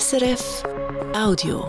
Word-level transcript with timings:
SRF 0.00 0.62
Audio. 1.14 1.66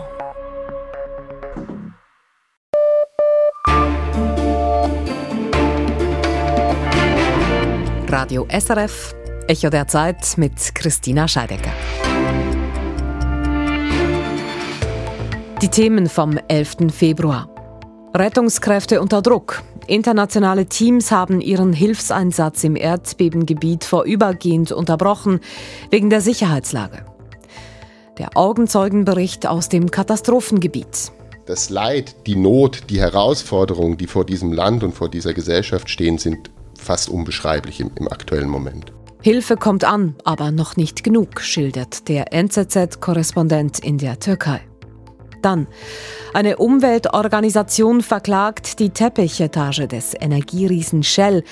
Radio 8.08 8.46
SRF, 8.48 9.14
Echo 9.46 9.68
der 9.68 9.86
Zeit 9.88 10.38
mit 10.38 10.74
Christina 10.74 11.28
Scheidecker. 11.28 11.70
Die 15.60 15.68
Themen 15.68 16.08
vom 16.08 16.38
11. 16.48 16.76
Februar. 16.94 17.50
Rettungskräfte 18.14 19.02
unter 19.02 19.20
Druck. 19.20 19.62
Internationale 19.86 20.64
Teams 20.64 21.10
haben 21.10 21.42
ihren 21.42 21.74
Hilfseinsatz 21.74 22.64
im 22.64 22.74
Erdbebengebiet 22.76 23.84
vorübergehend 23.84 24.72
unterbrochen 24.72 25.40
wegen 25.90 26.08
der 26.08 26.22
Sicherheitslage. 26.22 27.04
Der 28.18 28.36
Augenzeugenbericht 28.36 29.46
aus 29.46 29.68
dem 29.68 29.90
Katastrophengebiet. 29.90 31.12
Das 31.46 31.68
Leid, 31.68 32.14
die 32.26 32.36
Not, 32.36 32.84
die 32.88 33.00
Herausforderungen, 33.00 33.96
die 33.96 34.06
vor 34.06 34.24
diesem 34.24 34.52
Land 34.52 34.84
und 34.84 34.94
vor 34.94 35.08
dieser 35.08 35.34
Gesellschaft 35.34 35.90
stehen, 35.90 36.18
sind 36.18 36.50
fast 36.78 37.08
unbeschreiblich 37.08 37.80
im, 37.80 37.90
im 37.96 38.08
aktuellen 38.08 38.48
Moment. 38.48 38.92
Hilfe 39.20 39.56
kommt 39.56 39.84
an, 39.84 40.14
aber 40.24 40.52
noch 40.52 40.76
nicht 40.76 41.02
genug, 41.02 41.40
schildert 41.40 42.08
der 42.08 42.32
NZZ-Korrespondent 42.32 43.80
in 43.80 43.98
der 43.98 44.20
Türkei. 44.20 44.60
Dann. 45.42 45.66
Eine 46.32 46.56
Umweltorganisation 46.56 48.00
verklagt 48.00 48.78
die 48.78 48.90
Teppichetage 48.90 49.88
des 49.88 50.14
Energieriesen 50.18 51.02
Shell 51.02 51.42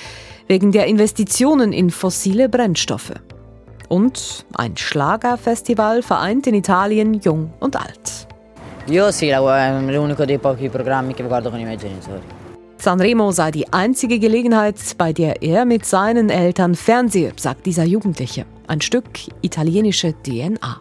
wegen 0.47 0.73
der 0.73 0.87
Investitionen 0.87 1.73
in 1.73 1.91
fossile 1.91 2.49
Brennstoffe. 2.49 3.13
Und 3.93 4.47
ein 4.55 4.75
Schlagerfestival 4.75 6.01
vereint 6.01 6.47
in 6.47 6.55
Italien 6.55 7.21
Jung 7.21 7.53
und 7.61 7.77
Alt. 7.77 8.27
Io 8.87 9.11
sì, 9.11 9.29
è 9.29 9.37
l'unico 9.37 10.25
dei 10.25 10.39
pochi 10.39 10.71
programmi 10.71 11.13
che 11.13 11.23
guardo 11.25 11.51
con 11.51 11.61
i 11.61 11.65
miei 11.65 11.77
genitori. 11.77 12.23
Sanremo 12.79 13.31
sei 13.33 13.51
die 13.51 13.67
einzige 13.71 14.19
Gelegenheit, 14.19 14.79
bei 14.97 15.13
der 15.13 15.43
er 15.43 15.67
mit 15.67 15.85
seinen 15.85 16.31
Eltern 16.31 16.75
fernsehe, 16.75 17.35
sagt 17.37 17.67
dieser 17.67 17.85
Jugendliche. 17.85 18.47
Ein 18.67 18.81
Stück 18.81 19.11
italienische 19.43 20.15
DNA. 20.23 20.79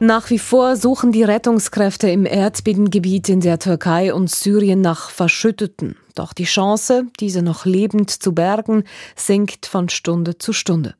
Nach 0.00 0.28
wie 0.28 0.38
vor 0.38 0.76
suchen 0.76 1.12
die 1.12 1.22
Rettungskräfte 1.24 2.10
im 2.10 2.26
Erdbebengebiet 2.26 3.30
in 3.30 3.40
der 3.40 3.58
Türkei 3.58 4.12
und 4.12 4.30
Syrien 4.30 4.82
nach 4.82 5.08
Verschütteten. 5.08 5.96
Doch 6.14 6.32
die 6.32 6.44
Chance, 6.44 7.06
diese 7.18 7.42
noch 7.42 7.64
lebend 7.64 8.10
zu 8.10 8.32
bergen, 8.32 8.84
sinkt 9.16 9.66
von 9.66 9.88
Stunde 9.88 10.38
zu 10.38 10.52
Stunde. 10.52 10.94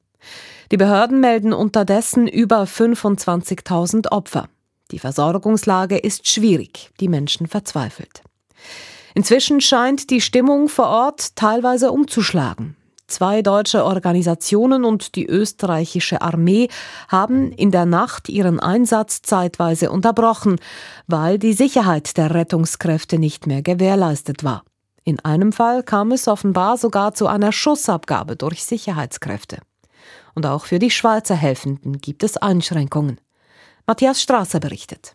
Die 0.73 0.77
Behörden 0.77 1.21
melden 1.21 1.53
unterdessen 1.53 2.27
über 2.27 2.65
25.000 2.65 4.11
Opfer. 4.11 4.49
Die 4.91 4.99
Versorgungslage 4.99 5.99
ist 5.99 6.29
schwierig, 6.29 6.91
die 7.01 7.09
Menschen 7.09 7.47
verzweifelt. 7.47 8.23
Inzwischen 9.15 9.61
scheint 9.61 10.11
die 10.11 10.21
Stimmung 10.21 10.69
vor 10.69 10.89
Ort 10.89 11.37
teilweise 11.37 11.93
umzuschlagen. 11.93 12.77
Zwei 13.07 13.43
deutsche 13.43 13.85
Organisationen 13.85 14.85
und 14.85 15.15
die 15.15 15.27
österreichische 15.27 16.23
Armee 16.23 16.69
haben 17.09 17.53
in 17.53 17.71
der 17.71 17.85
Nacht 17.85 18.29
ihren 18.29 18.59
Einsatz 18.59 19.23
zeitweise 19.23 19.91
unterbrochen, 19.91 20.59
weil 21.07 21.39
die 21.39 21.53
Sicherheit 21.53 22.17
der 22.17 22.35
Rettungskräfte 22.35 23.19
nicht 23.19 23.47
mehr 23.47 23.63
gewährleistet 23.63 24.43
war. 24.43 24.65
In 25.05 25.21
einem 25.21 25.53
Fall 25.53 25.83
kam 25.83 26.13
es 26.13 26.29
offenbar 26.29 26.79
sogar 26.79 27.13
zu 27.13 27.27
einer 27.27 27.53
Schussabgabe 27.53 28.37
durch 28.37 28.65
Sicherheitskräfte. 28.65 29.59
Und 30.35 30.47
auch 30.47 30.65
für 30.65 30.79
die 30.79 30.91
Schweizer 30.91 31.35
Helfenden 31.35 31.99
gibt 31.99 32.23
es 32.23 32.39
Einschränkungen. 32.39 33.21
Matthias 33.87 34.23
Strasser 34.23 34.61
berichtet. 34.61 35.15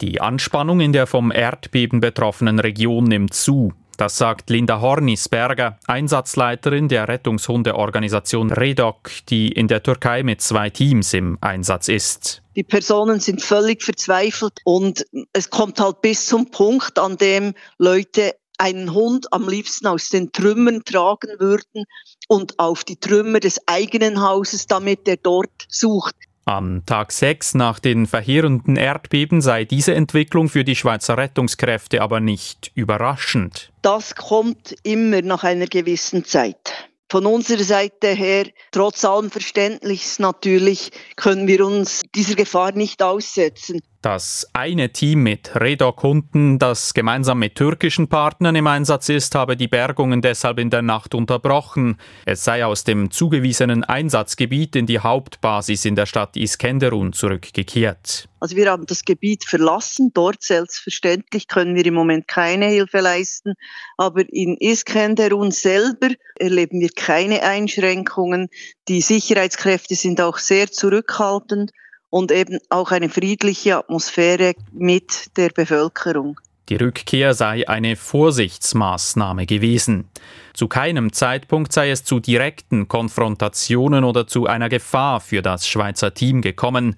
Die 0.00 0.20
Anspannung 0.20 0.80
in 0.80 0.92
der 0.92 1.06
vom 1.06 1.30
Erdbeben 1.30 2.00
betroffenen 2.00 2.58
Region 2.58 3.04
nimmt 3.04 3.34
zu. 3.34 3.72
Das 3.96 4.16
sagt 4.16 4.50
Linda 4.50 4.80
Hornisberger, 4.80 5.78
Einsatzleiterin 5.86 6.88
der 6.88 7.06
Rettungshundeorganisation 7.06 8.50
REDOC, 8.50 9.10
die 9.28 9.52
in 9.52 9.68
der 9.68 9.84
Türkei 9.84 10.24
mit 10.24 10.40
zwei 10.40 10.70
Teams 10.70 11.12
im 11.12 11.38
Einsatz 11.40 11.86
ist. 11.86 12.42
Die 12.56 12.64
Personen 12.64 13.20
sind 13.20 13.42
völlig 13.42 13.82
verzweifelt 13.82 14.58
und 14.64 15.06
es 15.32 15.50
kommt 15.50 15.78
halt 15.78 16.00
bis 16.00 16.26
zum 16.26 16.50
Punkt, 16.50 16.98
an 16.98 17.16
dem 17.16 17.54
Leute 17.78 18.34
einen 18.62 18.94
Hund 18.94 19.32
am 19.32 19.48
liebsten 19.48 19.88
aus 19.88 20.08
den 20.08 20.30
Trümmern 20.30 20.84
tragen 20.84 21.40
würden 21.40 21.84
und 22.28 22.58
auf 22.58 22.84
die 22.84 22.96
Trümmer 22.96 23.40
des 23.40 23.60
eigenen 23.66 24.22
Hauses, 24.22 24.66
damit 24.66 25.08
er 25.08 25.16
dort 25.16 25.66
sucht. 25.68 26.14
Am 26.44 26.84
Tag 26.86 27.12
6 27.12 27.54
nach 27.54 27.78
den 27.78 28.06
verheerenden 28.06 28.76
Erdbeben 28.76 29.40
sei 29.40 29.64
diese 29.64 29.94
Entwicklung 29.94 30.48
für 30.48 30.64
die 30.64 30.74
Schweizer 30.74 31.16
Rettungskräfte 31.16 32.02
aber 32.02 32.20
nicht 32.20 32.72
überraschend. 32.74 33.70
Das 33.82 34.14
kommt 34.14 34.74
immer 34.82 35.22
nach 35.22 35.44
einer 35.44 35.66
gewissen 35.66 36.24
Zeit. 36.24 36.90
Von 37.08 37.26
unserer 37.26 37.62
Seite 37.62 38.08
her, 38.08 38.46
trotz 38.70 39.04
allem 39.04 39.30
Verständlichs 39.30 40.18
natürlich, 40.18 40.90
können 41.16 41.46
wir 41.46 41.64
uns 41.64 42.00
dieser 42.14 42.34
Gefahr 42.36 42.72
nicht 42.72 43.02
aussetzen. 43.02 43.80
Das 44.02 44.48
eine 44.52 44.90
Team 44.90 45.22
mit 45.22 45.52
Redoc-Hunden, 45.54 46.58
das 46.58 46.92
gemeinsam 46.92 47.38
mit 47.38 47.54
türkischen 47.54 48.08
Partnern 48.08 48.56
im 48.56 48.66
Einsatz 48.66 49.08
ist, 49.08 49.36
habe 49.36 49.56
die 49.56 49.68
Bergungen 49.68 50.20
deshalb 50.20 50.58
in 50.58 50.70
der 50.70 50.82
Nacht 50.82 51.14
unterbrochen. 51.14 51.98
Es 52.26 52.42
sei 52.42 52.66
aus 52.66 52.82
dem 52.82 53.12
zugewiesenen 53.12 53.84
Einsatzgebiet 53.84 54.74
in 54.74 54.86
die 54.86 54.98
Hauptbasis 54.98 55.84
in 55.84 55.94
der 55.94 56.06
Stadt 56.06 56.36
Iskenderun 56.36 57.12
zurückgekehrt. 57.12 58.28
Also 58.40 58.56
wir 58.56 58.72
haben 58.72 58.86
das 58.86 59.04
Gebiet 59.04 59.44
verlassen. 59.44 60.10
Dort 60.12 60.42
selbstverständlich 60.42 61.46
können 61.46 61.76
wir 61.76 61.86
im 61.86 61.94
Moment 61.94 62.26
keine 62.26 62.66
Hilfe 62.66 62.98
leisten. 62.98 63.54
Aber 63.98 64.24
in 64.32 64.56
Iskenderun 64.56 65.52
selber 65.52 66.08
erleben 66.40 66.80
wir 66.80 66.90
keine 66.90 67.44
Einschränkungen. 67.44 68.48
Die 68.88 69.00
Sicherheitskräfte 69.00 69.94
sind 69.94 70.20
auch 70.20 70.38
sehr 70.38 70.72
zurückhaltend 70.72 71.70
und 72.12 72.30
eben 72.30 72.58
auch 72.68 72.90
eine 72.90 73.08
friedliche 73.08 73.78
Atmosphäre 73.78 74.54
mit 74.70 75.34
der 75.38 75.48
Bevölkerung. 75.48 76.38
Die 76.68 76.76
Rückkehr 76.76 77.32
sei 77.32 77.66
eine 77.66 77.96
Vorsichtsmaßnahme 77.96 79.46
gewesen. 79.46 80.08
Zu 80.52 80.68
keinem 80.68 81.14
Zeitpunkt 81.14 81.72
sei 81.72 81.90
es 81.90 82.04
zu 82.04 82.20
direkten 82.20 82.86
Konfrontationen 82.86 84.04
oder 84.04 84.26
zu 84.26 84.46
einer 84.46 84.68
Gefahr 84.68 85.20
für 85.20 85.40
das 85.40 85.66
Schweizer 85.66 86.12
Team 86.12 86.42
gekommen. 86.42 86.96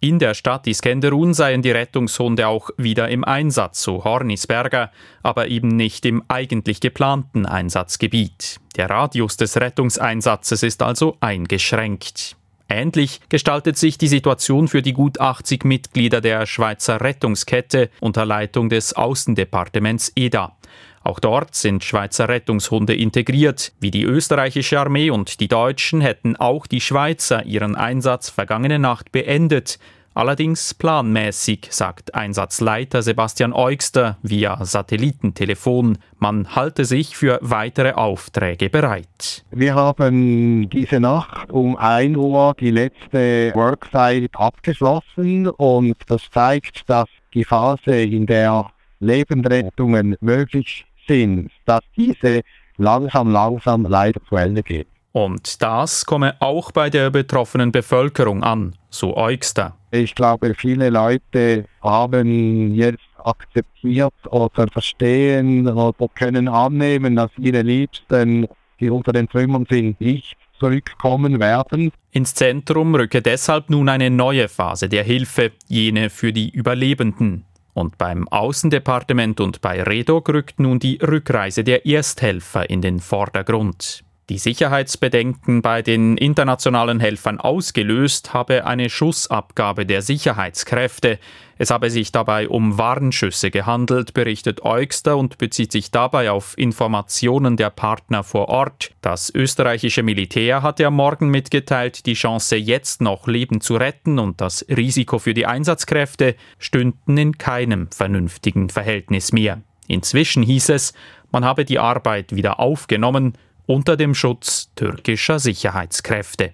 In 0.00 0.18
der 0.18 0.34
Stadt 0.34 0.66
Iskenderun 0.66 1.32
seien 1.32 1.62
die 1.62 1.70
Rettungshunde 1.70 2.48
auch 2.48 2.70
wieder 2.76 3.08
im 3.08 3.22
Einsatz, 3.24 3.82
so 3.82 4.02
Hornisberger, 4.04 4.90
aber 5.22 5.46
eben 5.46 5.68
nicht 5.68 6.04
im 6.04 6.24
eigentlich 6.26 6.80
geplanten 6.80 7.46
Einsatzgebiet. 7.46 8.58
Der 8.76 8.90
Radius 8.90 9.36
des 9.36 9.56
Rettungseinsatzes 9.58 10.64
ist 10.64 10.82
also 10.82 11.16
eingeschränkt. 11.20 12.35
Ähnlich 12.68 13.20
gestaltet 13.28 13.76
sich 13.76 13.96
die 13.96 14.08
Situation 14.08 14.66
für 14.66 14.82
die 14.82 14.92
gut 14.92 15.20
80 15.20 15.64
Mitglieder 15.64 16.20
der 16.20 16.46
Schweizer 16.46 17.00
Rettungskette 17.00 17.90
unter 18.00 18.24
Leitung 18.26 18.68
des 18.68 18.94
Außendepartements 18.94 20.12
EDA. 20.16 20.56
Auch 21.04 21.20
dort 21.20 21.54
sind 21.54 21.84
Schweizer 21.84 22.28
Rettungshunde 22.28 22.92
integriert. 22.92 23.72
Wie 23.78 23.92
die 23.92 24.02
österreichische 24.02 24.80
Armee 24.80 25.10
und 25.10 25.38
die 25.38 25.46
Deutschen 25.46 26.00
hätten 26.00 26.34
auch 26.34 26.66
die 26.66 26.80
Schweizer 26.80 27.46
ihren 27.46 27.76
Einsatz 27.76 28.28
vergangene 28.28 28.80
Nacht 28.80 29.12
beendet. 29.12 29.78
Allerdings 30.16 30.72
planmäßig, 30.72 31.68
sagt 31.68 32.14
Einsatzleiter 32.14 33.02
Sebastian 33.02 33.52
Eugster 33.52 34.16
via 34.22 34.64
Satellitentelefon. 34.64 35.98
Man 36.18 36.56
halte 36.56 36.86
sich 36.86 37.18
für 37.18 37.38
weitere 37.42 37.92
Aufträge 37.92 38.70
bereit. 38.70 39.44
Wir 39.50 39.74
haben 39.74 40.70
diese 40.70 41.00
Nacht 41.00 41.52
um 41.52 41.76
1 41.76 42.16
Uhr 42.16 42.54
die 42.58 42.70
letzte 42.70 43.52
Worksite 43.54 44.30
abgeschlossen 44.38 45.48
und 45.48 45.96
das 46.06 46.22
zeigt, 46.32 46.88
dass 46.88 47.08
die 47.34 47.44
Phase, 47.44 48.00
in 48.00 48.24
der 48.24 48.70
Lebensrettungen 49.00 50.16
möglich 50.20 50.86
sind, 51.06 51.50
dass 51.66 51.82
diese 51.94 52.40
langsam, 52.78 53.30
langsam 53.30 53.84
leider 53.84 54.24
zu 54.30 54.36
Ende 54.36 54.62
geht. 54.62 54.88
Und 55.16 55.62
das 55.62 56.04
komme 56.04 56.36
auch 56.40 56.72
bei 56.72 56.90
der 56.90 57.08
betroffenen 57.08 57.72
Bevölkerung 57.72 58.42
an, 58.42 58.74
so 58.90 59.16
Eugster. 59.16 59.74
Ich 59.90 60.14
glaube, 60.14 60.52
viele 60.54 60.90
Leute 60.90 61.64
haben 61.80 62.74
jetzt 62.74 63.08
akzeptiert 63.24 64.12
oder 64.28 64.68
verstehen 64.70 65.68
oder 65.68 66.08
können 66.14 66.48
annehmen, 66.48 67.16
dass 67.16 67.30
ihre 67.38 67.62
Liebsten, 67.62 68.46
die 68.78 68.90
unter 68.90 69.14
den 69.14 69.26
Trümmern 69.26 69.64
sind, 69.70 69.98
nicht 70.02 70.36
zurückkommen 70.60 71.40
werden. 71.40 71.92
Ins 72.10 72.34
Zentrum 72.34 72.94
rücke 72.94 73.22
deshalb 73.22 73.70
nun 73.70 73.88
eine 73.88 74.10
neue 74.10 74.48
Phase 74.48 74.90
der 74.90 75.04
Hilfe, 75.04 75.52
jene 75.66 76.10
für 76.10 76.34
die 76.34 76.50
Überlebenden. 76.50 77.46
Und 77.72 77.96
beim 77.96 78.28
Außendepartement 78.28 79.40
und 79.40 79.62
bei 79.62 79.82
Redog 79.82 80.28
rückt 80.28 80.60
nun 80.60 80.78
die 80.78 80.98
Rückreise 81.02 81.64
der 81.64 81.86
Ersthelfer 81.86 82.68
in 82.68 82.82
den 82.82 83.00
Vordergrund. 83.00 84.02
Die 84.28 84.38
Sicherheitsbedenken 84.38 85.62
bei 85.62 85.82
den 85.82 86.16
internationalen 86.16 86.98
Helfern 86.98 87.38
ausgelöst 87.38 88.34
habe 88.34 88.66
eine 88.66 88.90
Schussabgabe 88.90 89.86
der 89.86 90.02
Sicherheitskräfte. 90.02 91.20
Es 91.58 91.70
habe 91.70 91.90
sich 91.90 92.10
dabei 92.10 92.48
um 92.48 92.76
Warnschüsse 92.76 93.52
gehandelt, 93.52 94.14
berichtet 94.14 94.64
Eugster 94.64 95.16
und 95.16 95.38
bezieht 95.38 95.70
sich 95.70 95.92
dabei 95.92 96.32
auf 96.32 96.58
Informationen 96.58 97.56
der 97.56 97.70
Partner 97.70 98.24
vor 98.24 98.48
Ort. 98.48 98.90
Das 99.00 99.32
österreichische 99.32 100.02
Militär 100.02 100.60
hatte 100.60 100.88
am 100.88 100.94
Morgen 100.94 101.30
mitgeteilt, 101.30 102.04
die 102.04 102.14
Chance 102.14 102.56
jetzt 102.56 103.00
noch 103.00 103.28
Leben 103.28 103.60
zu 103.60 103.76
retten 103.76 104.18
und 104.18 104.40
das 104.40 104.66
Risiko 104.68 105.20
für 105.20 105.34
die 105.34 105.46
Einsatzkräfte 105.46 106.34
stünden 106.58 107.16
in 107.16 107.38
keinem 107.38 107.92
vernünftigen 107.92 108.70
Verhältnis 108.70 109.32
mehr. 109.32 109.62
Inzwischen 109.86 110.42
hieß 110.42 110.70
es, 110.70 110.94
man 111.30 111.44
habe 111.44 111.64
die 111.64 111.78
Arbeit 111.78 112.34
wieder 112.34 112.58
aufgenommen 112.58 113.38
unter 113.66 113.96
dem 113.96 114.14
Schutz 114.14 114.70
türkischer 114.74 115.38
Sicherheitskräfte. 115.38 116.52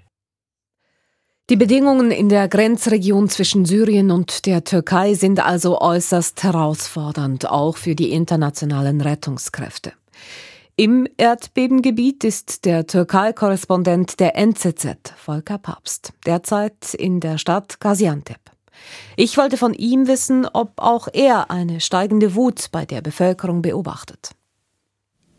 Die 1.50 1.56
Bedingungen 1.56 2.10
in 2.10 2.28
der 2.28 2.48
Grenzregion 2.48 3.28
zwischen 3.28 3.64
Syrien 3.64 4.10
und 4.10 4.46
der 4.46 4.64
Türkei 4.64 5.14
sind 5.14 5.44
also 5.44 5.80
äußerst 5.80 6.42
herausfordernd, 6.42 7.50
auch 7.50 7.76
für 7.76 7.94
die 7.94 8.12
internationalen 8.12 9.00
Rettungskräfte. 9.00 9.92
Im 10.76 11.06
Erdbebengebiet 11.18 12.24
ist 12.24 12.64
der 12.64 12.86
Türkei-Korrespondent 12.86 14.18
der 14.20 14.36
NZZ, 14.36 15.12
Volker 15.16 15.58
Papst, 15.58 16.14
derzeit 16.24 16.94
in 16.94 17.20
der 17.20 17.36
Stadt 17.36 17.78
Gaziantep. 17.80 18.40
Ich 19.16 19.36
wollte 19.36 19.58
von 19.58 19.74
ihm 19.74 20.06
wissen, 20.06 20.46
ob 20.46 20.72
auch 20.76 21.08
er 21.12 21.50
eine 21.50 21.80
steigende 21.80 22.34
Wut 22.34 22.68
bei 22.72 22.86
der 22.86 23.02
Bevölkerung 23.02 23.60
beobachtet. 23.62 24.30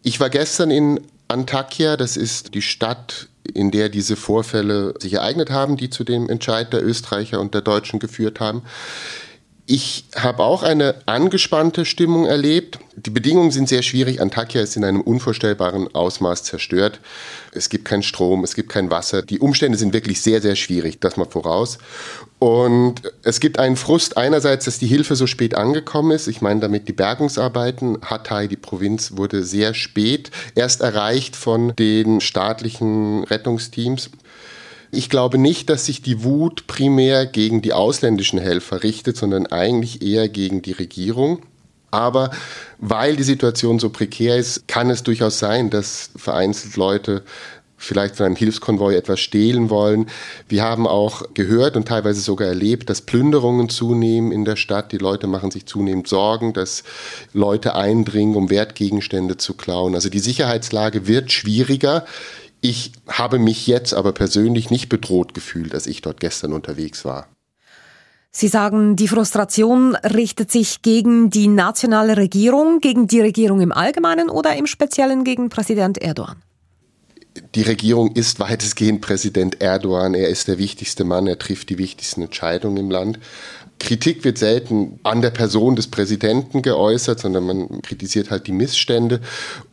Ich 0.04 0.20
war 0.20 0.30
gestern 0.30 0.70
in 0.70 1.00
Antakya, 1.34 1.98
das 1.98 2.16
ist 2.16 2.54
die 2.54 2.62
Stadt, 2.62 3.28
in 3.54 3.72
der 3.72 3.90
diese 3.90 4.16
Vorfälle 4.16 4.94
sich 5.00 5.14
ereignet 5.14 5.50
haben, 5.50 5.78
die 5.78 5.90
zu 5.90 6.04
dem 6.04 6.30
Entscheid 6.30 6.72
der 6.72 6.86
Österreicher 6.86 7.42
und 7.42 7.54
der 7.54 7.62
Deutschen 7.62 8.00
geführt 8.00 8.40
haben. 8.40 8.62
Ich 9.66 10.04
habe 10.14 10.44
auch 10.44 10.62
eine 10.62 10.96
angespannte 11.06 11.86
Stimmung 11.86 12.26
erlebt. 12.26 12.80
Die 12.98 13.10
Bedingungen 13.10 13.52
sind 13.52 13.70
sehr 13.70 13.82
schwierig. 13.82 14.20
Antakya 14.22 14.62
ist 14.62 14.76
in 14.76 14.84
einem 14.84 15.00
unvorstellbaren 15.00 15.96
Ausmaß 15.96 16.44
zerstört. 16.44 17.00
Es 17.54 17.70
gibt 17.70 17.86
keinen 17.86 18.04
Strom, 18.04 18.44
es 18.44 18.56
gibt 18.56 18.68
kein 18.68 18.92
Wasser. 18.92 19.22
Die 19.22 19.40
Umstände 19.40 19.78
sind 19.78 19.94
wirklich 19.94 20.22
sehr, 20.22 20.42
sehr 20.42 20.58
schwierig, 20.58 21.00
das 21.00 21.16
mal 21.16 21.26
voraus. 21.26 21.78
Und 22.40 23.04
es 23.24 23.40
gibt 23.40 23.58
einen 23.58 23.78
Frust 23.78 24.18
einerseits, 24.18 24.66
dass 24.66 24.80
die 24.80 24.88
Hilfe 24.88 25.16
so 25.16 25.28
spät 25.28 25.56
angekommen 25.56 26.12
ist. 26.12 26.28
Ich 26.28 26.42
meine 26.42 26.60
damit 26.60 26.90
die 26.90 26.94
Bergungsarbeiten. 26.94 28.00
Hatay, 28.02 28.50
die 28.50 28.58
Provinz, 28.58 29.16
wurde 29.16 29.44
sehr 29.44 29.74
spät 29.74 30.30
erst 30.56 30.82
erreicht 30.82 31.38
von 31.38 31.74
den 31.78 32.20
staatlichen 32.20 33.24
Rettungsteams. 33.24 34.10
Ich 34.96 35.10
glaube 35.10 35.40
nicht, 35.40 35.72
dass 35.72 35.88
sich 35.88 36.04
die 36.04 36.24
Wut 36.24 36.68
primär 36.68 37.26
gegen 37.26 37.64
die 37.64 37.74
ausländischen 37.74 38.38
Helfer 38.38 38.84
richtet, 38.84 39.18
sondern 39.18 39.48
eigentlich 39.48 40.04
eher 40.04 40.30
gegen 40.30 40.62
die 40.62 40.72
Regierung. 40.72 41.42
Aber 41.90 42.30
weil 42.78 43.16
die 43.16 43.24
Situation 43.24 43.80
so 43.80 43.90
prekär 43.90 44.38
ist, 44.38 44.68
kann 44.68 44.92
es 44.92 45.02
durchaus 45.02 45.40
sein, 45.40 45.72
dass 45.72 46.12
vereinzelt 46.16 46.76
Leute 46.76 47.24
vielleicht 47.84 48.16
von 48.16 48.28
einem 48.28 48.36
Hilfskonvoi 48.36 48.96
etwas 48.96 49.20
stehlen 49.20 49.70
wollen. 49.70 50.08
Wir 50.48 50.64
haben 50.64 50.88
auch 50.88 51.24
gehört 51.34 51.76
und 51.76 51.88
teilweise 51.88 52.22
sogar 52.22 52.48
erlebt, 52.48 52.90
dass 52.90 53.02
Plünderungen 53.02 53.70
zunehmen 53.70 54.32
in 54.32 54.46
der 54.46 54.56
Stadt. 54.56 54.92
Die 54.92 54.98
Leute 54.98 55.28
machen 55.28 55.52
sich 55.52 55.66
zunehmend 55.66 56.08
Sorgen, 56.08 56.54
dass 56.54 56.84
Leute 57.34 57.76
eindringen, 57.76 58.36
um 58.36 58.50
Wertgegenstände 58.50 59.38
zu 59.38 59.56
klauen. 59.56 59.96
Also 59.96 60.10
die 60.10 60.20
Sicherheitslage 60.20 61.08
wird 61.08 61.32
schwieriger. 61.32 62.06
Ich 62.66 62.94
habe 63.10 63.40
mich 63.40 63.68
jetzt 63.68 63.94
aber 63.94 64.14
persönlich 64.14 64.70
nicht 64.70 64.88
bedroht 64.88 65.34
gefühlt, 65.34 65.76
als 65.76 65.86
ich 65.86 66.02
dort 66.02 66.22
gestern 66.22 66.54
unterwegs 66.54 67.04
war. 67.04 67.28
Sie 68.32 68.48
sagen, 68.48 68.96
die 68.96 69.10
Frustration 69.10 69.96
richtet 69.98 70.50
sich 70.50 70.82
gegen 70.82 71.30
die 71.30 71.50
nationale 71.50 72.16
Regierung, 72.16 72.80
gegen 72.80 73.06
die 73.08 73.20
Regierung 73.20 73.60
im 73.60 73.74
Allgemeinen 73.74 74.30
oder 74.30 74.56
im 74.56 74.66
Speziellen 74.66 75.26
gegen 75.26 75.50
Präsident 75.50 75.98
Erdogan? 75.98 76.38
Die 77.54 77.64
Regierung 77.64 78.14
ist 78.16 78.40
weitestgehend 78.40 79.02
Präsident 79.02 79.62
Erdogan. 79.62 80.14
Er 80.14 80.30
ist 80.30 80.48
der 80.48 80.58
wichtigste 80.58 81.04
Mann, 81.04 81.28
er 81.28 81.38
trifft 81.38 81.70
die 81.70 81.78
wichtigsten 81.78 82.22
Entscheidungen 82.22 82.78
im 82.78 82.90
Land. 82.90 83.20
Kritik 83.78 84.24
wird 84.24 84.38
selten 84.38 85.02
an 85.04 85.22
der 85.22 85.32
Person 85.32 85.76
des 85.76 85.88
Präsidenten 85.88 86.62
geäußert, 86.62 87.20
sondern 87.20 87.46
man 87.46 87.82
kritisiert 87.82 88.32
halt 88.32 88.48
die 88.48 88.54
Missstände. 88.54 89.20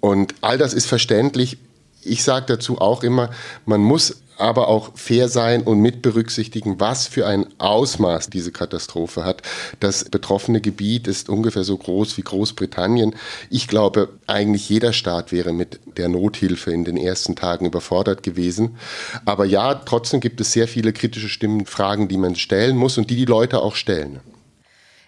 Und 0.01 0.35
all 0.41 0.59
das 0.59 0.75
ist 0.75 0.87
verständlich. 0.87 1.57
Ich 2.03 2.25
sage 2.25 2.47
dazu 2.47 2.79
auch 2.79 3.03
immer, 3.03 3.31
man 3.67 3.83
muss 3.83 4.17
aber 4.41 4.69
auch 4.69 4.93
fair 4.95 5.29
sein 5.29 5.63
und 5.63 5.81
mit 5.81 6.03
berücksichtigen, 6.03 6.81
was 6.81 7.07
für 7.07 7.27
ein 7.27 7.47
Ausmaß 7.59 8.31
diese 8.31 8.53
Katastrophe 8.53 9.25
hat. 9.25 9.43
Das 9.81 10.05
betroffene 10.05 10.61
Gebiet 10.61 11.07
ist 11.07 11.29
ungefähr 11.29 11.63
so 11.63 11.77
groß 11.77 12.17
wie 12.17 12.23
Großbritannien. 12.23 13.15
Ich 13.51 13.69
glaube, 13.69 14.09
eigentlich 14.27 14.69
jeder 14.69 14.93
Staat 14.93 15.31
wäre 15.31 15.53
mit 15.53 15.79
der 15.99 16.09
Nothilfe 16.09 16.73
in 16.73 16.85
den 16.85 16.97
ersten 16.97 17.37
Tagen 17.37 17.67
überfordert 17.67 18.23
gewesen. 18.23 18.79
Aber 19.27 19.45
ja, 19.45 19.75
trotzdem 19.75 20.21
gibt 20.21 20.41
es 20.41 20.53
sehr 20.53 20.69
viele 20.69 20.93
kritische 20.93 21.29
Stimmen, 21.29 21.67
Fragen, 21.67 22.09
die 22.09 22.19
man 22.19 22.35
stellen 22.35 22.77
muss 22.77 22.97
und 22.97 23.11
die 23.11 23.17
die 23.17 23.27
Leute 23.27 23.61
auch 23.61 23.75
stellen. 23.75 24.21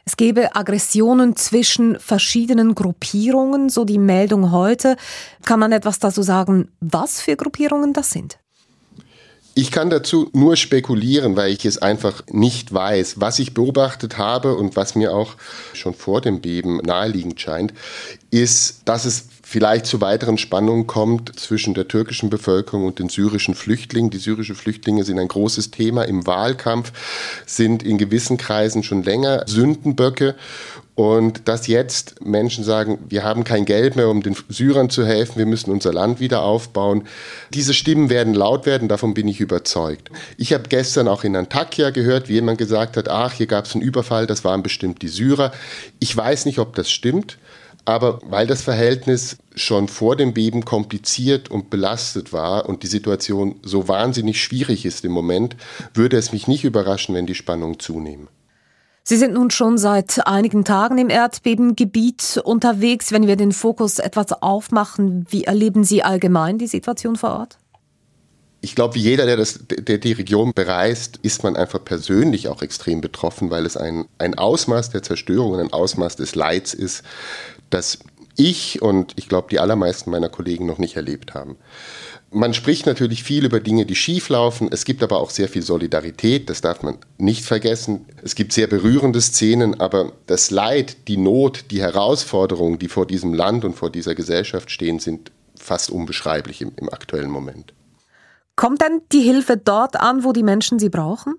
Es 0.04 0.16
gebe 0.16 0.56
Aggressionen 0.56 1.36
zwischen 1.36 1.98
verschiedenen 1.98 2.74
Gruppierungen, 2.74 3.68
so 3.68 3.84
die 3.84 3.98
Meldung 3.98 4.50
heute. 4.50 4.96
Kann 5.44 5.60
man 5.60 5.70
etwas 5.72 6.00
dazu 6.00 6.22
sagen, 6.22 6.68
was 6.80 7.20
für 7.20 7.36
Gruppierungen 7.36 7.92
das 7.92 8.10
sind? 8.10 8.38
Ich 9.54 9.70
kann 9.70 9.90
dazu 9.90 10.30
nur 10.32 10.56
spekulieren, 10.56 11.36
weil 11.36 11.52
ich 11.52 11.66
es 11.66 11.76
einfach 11.76 12.22
nicht 12.30 12.72
weiß. 12.72 13.20
Was 13.20 13.38
ich 13.38 13.52
beobachtet 13.52 14.16
habe 14.16 14.56
und 14.56 14.76
was 14.76 14.94
mir 14.94 15.14
auch 15.14 15.34
schon 15.74 15.92
vor 15.92 16.22
dem 16.22 16.40
Beben 16.40 16.78
naheliegend 16.78 17.38
scheint, 17.38 17.74
ist, 18.30 18.80
dass 18.86 19.04
es 19.04 19.26
vielleicht 19.52 19.84
zu 19.84 20.00
weiteren 20.00 20.38
Spannungen 20.38 20.86
kommt 20.86 21.38
zwischen 21.38 21.74
der 21.74 21.86
türkischen 21.86 22.30
Bevölkerung 22.30 22.86
und 22.86 22.98
den 22.98 23.10
syrischen 23.10 23.54
Flüchtlingen. 23.54 24.10
Die 24.10 24.16
syrischen 24.16 24.54
Flüchtlinge 24.54 25.04
sind 25.04 25.18
ein 25.18 25.28
großes 25.28 25.70
Thema 25.70 26.04
im 26.04 26.26
Wahlkampf, 26.26 26.90
sind 27.44 27.82
in 27.82 27.98
gewissen 27.98 28.38
Kreisen 28.38 28.82
schon 28.82 29.02
länger 29.02 29.44
Sündenböcke. 29.46 30.36
Und 30.94 31.48
dass 31.48 31.66
jetzt 31.66 32.24
Menschen 32.24 32.64
sagen, 32.64 32.98
wir 33.10 33.24
haben 33.24 33.44
kein 33.44 33.66
Geld 33.66 33.94
mehr, 33.94 34.08
um 34.08 34.22
den 34.22 34.34
Syrern 34.48 34.88
zu 34.88 35.04
helfen, 35.04 35.38
wir 35.38 35.46
müssen 35.46 35.70
unser 35.70 35.92
Land 35.92 36.18
wieder 36.18 36.42
aufbauen. 36.42 37.04
Diese 37.52 37.74
Stimmen 37.74 38.08
werden 38.08 38.32
laut 38.32 38.64
werden, 38.64 38.88
davon 38.88 39.12
bin 39.12 39.28
ich 39.28 39.40
überzeugt. 39.40 40.10
Ich 40.38 40.54
habe 40.54 40.64
gestern 40.70 41.08
auch 41.08 41.24
in 41.24 41.36
Antakya 41.36 41.90
gehört, 41.90 42.30
wie 42.30 42.34
jemand 42.34 42.56
gesagt 42.56 42.96
hat, 42.96 43.08
ach, 43.08 43.34
hier 43.34 43.46
gab 43.46 43.66
es 43.66 43.74
einen 43.74 43.82
Überfall, 43.82 44.26
das 44.26 44.44
waren 44.44 44.62
bestimmt 44.62 45.02
die 45.02 45.08
Syrer. 45.08 45.52
Ich 45.98 46.16
weiß 46.16 46.46
nicht, 46.46 46.58
ob 46.58 46.74
das 46.74 46.90
stimmt. 46.90 47.36
Aber 47.84 48.20
weil 48.24 48.46
das 48.46 48.62
Verhältnis 48.62 49.38
schon 49.54 49.88
vor 49.88 50.16
dem 50.16 50.34
Beben 50.34 50.64
kompliziert 50.64 51.50
und 51.50 51.68
belastet 51.68 52.32
war 52.32 52.68
und 52.68 52.82
die 52.82 52.86
Situation 52.86 53.56
so 53.62 53.88
wahnsinnig 53.88 54.42
schwierig 54.42 54.86
ist 54.86 55.04
im 55.04 55.12
Moment, 55.12 55.56
würde 55.94 56.16
es 56.16 56.32
mich 56.32 56.46
nicht 56.46 56.64
überraschen, 56.64 57.14
wenn 57.14 57.26
die 57.26 57.34
Spannungen 57.34 57.80
zunehmen. 57.80 58.28
Sie 59.04 59.16
sind 59.16 59.34
nun 59.34 59.50
schon 59.50 59.78
seit 59.78 60.26
einigen 60.28 60.64
Tagen 60.64 60.96
im 60.96 61.10
Erdbebengebiet 61.10 62.40
unterwegs. 62.44 63.10
Wenn 63.10 63.26
wir 63.26 63.34
den 63.34 63.50
Fokus 63.50 63.98
etwas 63.98 64.30
aufmachen, 64.42 65.26
wie 65.28 65.42
erleben 65.42 65.82
Sie 65.82 66.04
allgemein 66.04 66.58
die 66.58 66.68
Situation 66.68 67.16
vor 67.16 67.30
Ort? 67.30 67.58
Ich 68.60 68.76
glaube, 68.76 68.94
wie 68.94 69.00
jeder, 69.00 69.26
der, 69.26 69.36
das, 69.36 69.58
der 69.66 69.98
die 69.98 70.12
Region 70.12 70.52
bereist, 70.54 71.18
ist 71.22 71.42
man 71.42 71.56
einfach 71.56 71.84
persönlich 71.84 72.46
auch 72.46 72.62
extrem 72.62 73.00
betroffen, 73.00 73.50
weil 73.50 73.66
es 73.66 73.76
ein, 73.76 74.04
ein 74.18 74.38
Ausmaß 74.38 74.90
der 74.90 75.02
Zerstörung, 75.02 75.58
ein 75.58 75.72
Ausmaß 75.72 76.14
des 76.14 76.36
Leids 76.36 76.72
ist, 76.72 77.02
das 77.74 77.98
ich 78.36 78.80
und 78.80 79.12
ich 79.16 79.28
glaube 79.28 79.48
die 79.50 79.60
allermeisten 79.60 80.10
meiner 80.10 80.28
Kollegen 80.28 80.66
noch 80.66 80.78
nicht 80.78 80.96
erlebt 80.96 81.34
haben. 81.34 81.56
Man 82.30 82.54
spricht 82.54 82.86
natürlich 82.86 83.22
viel 83.22 83.44
über 83.44 83.60
Dinge, 83.60 83.84
die 83.84 83.94
schieflaufen. 83.94 84.68
Es 84.72 84.86
gibt 84.86 85.02
aber 85.02 85.20
auch 85.20 85.28
sehr 85.28 85.48
viel 85.48 85.60
Solidarität, 85.60 86.48
das 86.48 86.62
darf 86.62 86.82
man 86.82 86.96
nicht 87.18 87.44
vergessen. 87.44 88.06
Es 88.22 88.34
gibt 88.34 88.54
sehr 88.54 88.68
berührende 88.68 89.20
Szenen, 89.20 89.78
aber 89.80 90.12
das 90.26 90.50
Leid, 90.50 91.08
die 91.08 91.18
Not, 91.18 91.66
die 91.70 91.82
Herausforderungen, 91.82 92.78
die 92.78 92.88
vor 92.88 93.06
diesem 93.06 93.34
Land 93.34 93.66
und 93.66 93.74
vor 93.74 93.90
dieser 93.90 94.14
Gesellschaft 94.14 94.70
stehen, 94.70 94.98
sind 94.98 95.30
fast 95.56 95.90
unbeschreiblich 95.90 96.62
im, 96.62 96.72
im 96.76 96.88
aktuellen 96.88 97.30
Moment. 97.30 97.74
Kommt 98.56 98.80
dann 98.80 99.02
die 99.12 99.20
Hilfe 99.20 99.58
dort 99.58 99.96
an, 99.96 100.24
wo 100.24 100.32
die 100.32 100.42
Menschen 100.42 100.78
sie 100.78 100.88
brauchen? 100.88 101.34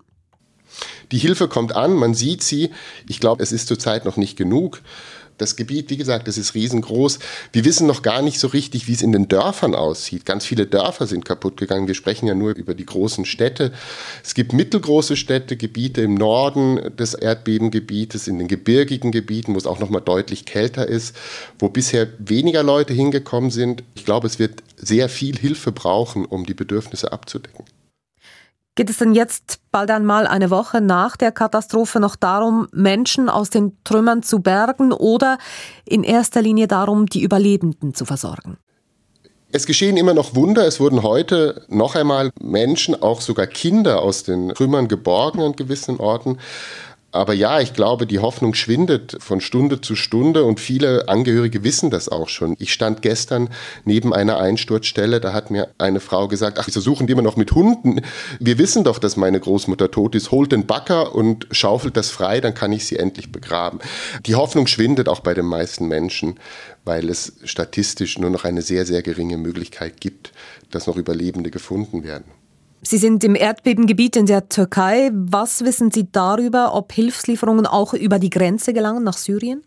Die 1.12 1.18
Hilfe 1.18 1.48
kommt 1.48 1.76
an, 1.76 1.94
man 1.94 2.14
sieht 2.14 2.44
sie. 2.44 2.72
Ich 3.08 3.20
glaube, 3.20 3.44
es 3.44 3.52
ist 3.52 3.68
zurzeit 3.68 4.06
noch 4.06 4.18
nicht 4.18 4.38
genug. 4.38 4.82
Das 5.44 5.58
Gebiet, 5.58 5.90
wie 5.90 5.98
gesagt, 5.98 6.30
das 6.30 6.38
ist 6.38 6.56
riesengroß. 6.56 7.20
Wir 7.52 7.66
wissen 7.66 7.86
noch 7.86 8.02
gar 8.02 8.22
nicht 8.22 8.40
so 8.40 8.48
richtig, 8.48 8.88
wie 8.88 8.94
es 8.94 9.02
in 9.02 9.12
den 9.12 9.28
Dörfern 9.28 9.76
aussieht. 9.76 10.26
Ganz 10.26 10.46
viele 10.46 10.66
Dörfer 10.66 11.06
sind 11.06 11.26
kaputt 11.26 11.58
gegangen. 11.58 11.88
Wir 11.88 11.96
sprechen 11.96 12.28
ja 12.28 12.34
nur 12.34 12.56
über 12.56 12.74
die 12.74 12.86
großen 12.86 13.26
Städte. 13.26 13.74
Es 14.24 14.36
gibt 14.36 14.54
mittelgroße 14.54 15.18
Städte, 15.18 15.58
Gebiete 15.58 16.02
im 16.02 16.16
Norden 16.16 16.96
des 16.96 17.14
Erdbebengebietes, 17.14 18.30
in 18.30 18.40
den 18.40 18.48
gebirgigen 18.48 19.12
Gebieten, 19.12 19.54
wo 19.54 19.58
es 19.58 19.68
auch 19.68 19.80
noch 19.80 19.90
mal 19.90 20.00
deutlich 20.00 20.46
kälter 20.46 20.88
ist, 20.88 21.14
wo 21.60 21.68
bisher 21.68 22.08
weniger 22.20 22.64
Leute 22.64 22.94
hingekommen 22.94 23.52
sind. 23.52 23.84
Ich 23.96 24.06
glaube, 24.06 24.28
es 24.28 24.40
wird 24.40 24.64
sehr 24.78 25.10
viel 25.10 25.38
Hilfe 25.38 25.74
brauchen, 25.74 26.24
um 26.24 26.46
die 26.46 26.54
Bedürfnisse 26.54 27.12
abzudecken. 27.12 27.66
Geht 28.76 28.90
es 28.90 28.98
denn 28.98 29.14
jetzt 29.14 29.60
bald 29.72 29.92
einmal 29.92 30.26
eine 30.26 30.50
Woche 30.50 30.82
nach 30.82 31.16
der 31.16 31.32
Katastrophe 31.32 32.00
noch 32.00 32.16
darum, 32.16 32.68
Menschen 32.72 33.30
aus 33.30 33.52
den 33.52 33.78
Trümmern 33.84 34.24
zu 34.24 34.40
bergen 34.40 34.92
oder 34.92 35.38
in 35.86 36.04
erster 36.04 36.42
Linie 36.42 36.68
darum, 36.68 37.06
die 37.06 37.22
Überlebenden 37.22 37.94
zu 37.94 38.06
versorgen? 38.06 38.58
Es 39.52 39.68
geschehen 39.68 39.96
immer 39.98 40.16
noch 40.16 40.34
Wunder. 40.34 40.66
Es 40.66 40.80
wurden 40.80 41.04
heute 41.04 41.64
noch 41.68 41.94
einmal 41.94 42.32
Menschen, 42.42 43.00
auch 43.00 43.22
sogar 43.22 43.46
Kinder 43.46 44.02
aus 44.02 44.24
den 44.24 44.50
Trümmern 44.50 44.88
geborgen 44.88 45.42
an 45.42 45.56
gewissen 45.56 46.00
Orten. 46.00 46.40
Aber 47.14 47.34
ja, 47.34 47.60
ich 47.60 47.74
glaube, 47.74 48.08
die 48.08 48.18
Hoffnung 48.18 48.56
schwindet 48.56 49.18
von 49.20 49.40
Stunde 49.40 49.82
zu 49.82 49.96
Stunde 49.96 50.46
und 50.46 50.60
viele 50.60 51.08
Angehörige 51.10 51.64
wissen 51.64 51.92
das 51.92 52.10
auch 52.10 52.28
schon. 52.28 52.56
Ich 52.58 52.74
stand 52.74 53.04
gestern 53.04 53.50
neben 53.86 54.16
einer 54.16 54.40
Einsturzstelle, 54.40 55.22
da 55.22 55.32
hat 55.32 55.52
mir 55.52 55.70
eine 55.78 56.00
Frau 56.00 56.28
gesagt, 56.28 56.58
ach, 56.58 56.66
wieso 56.66 56.82
suchen 56.82 57.06
die 57.06 57.14
immer 57.14 57.22
noch 57.22 57.38
mit 57.38 57.52
Hunden? 57.52 58.02
Wir 58.40 58.58
wissen 58.58 58.84
doch, 58.84 58.98
dass 58.98 59.16
meine 59.16 59.40
Großmutter 59.40 59.92
tot 59.92 60.16
ist. 60.16 60.32
Holt 60.32 60.52
den 60.52 60.66
Backer 60.66 61.14
und 61.14 61.46
schaufelt 61.52 61.98
das 61.98 62.10
frei, 62.10 62.42
dann 62.42 62.56
kann 62.56 62.72
ich 62.72 62.88
sie 62.88 62.98
endlich 62.98 63.32
begraben. 63.32 63.80
Die 64.26 64.34
Hoffnung 64.34 64.66
schwindet 64.66 65.08
auch 65.08 65.20
bei 65.20 65.36
den 65.36 65.46
meisten 65.46 65.88
Menschen, 65.88 66.40
weil 66.84 67.10
es 67.10 67.34
statistisch 67.44 68.18
nur 68.18 68.32
noch 68.32 68.44
eine 68.44 68.64
sehr, 68.64 68.88
sehr 68.88 69.04
geringe 69.04 69.38
Möglichkeit 69.38 70.02
gibt, 70.02 70.32
dass 70.72 70.88
noch 70.88 70.98
Überlebende 70.98 71.52
gefunden 71.52 72.04
werden. 72.04 72.43
Sie 72.86 72.98
sind 72.98 73.24
im 73.24 73.36
Erdbebengebiet 73.36 74.18
in 74.18 74.26
der 74.26 74.50
Türkei. 74.50 75.10
Was 75.14 75.64
wissen 75.64 75.90
Sie 75.90 76.12
darüber, 76.12 76.74
ob 76.74 76.92
Hilfslieferungen 76.92 77.66
auch 77.66 77.94
über 77.94 78.20
die 78.20 78.30
Grenze 78.30 78.74
gelangen 78.74 79.04
nach 79.04 79.18
Syrien? 79.18 79.64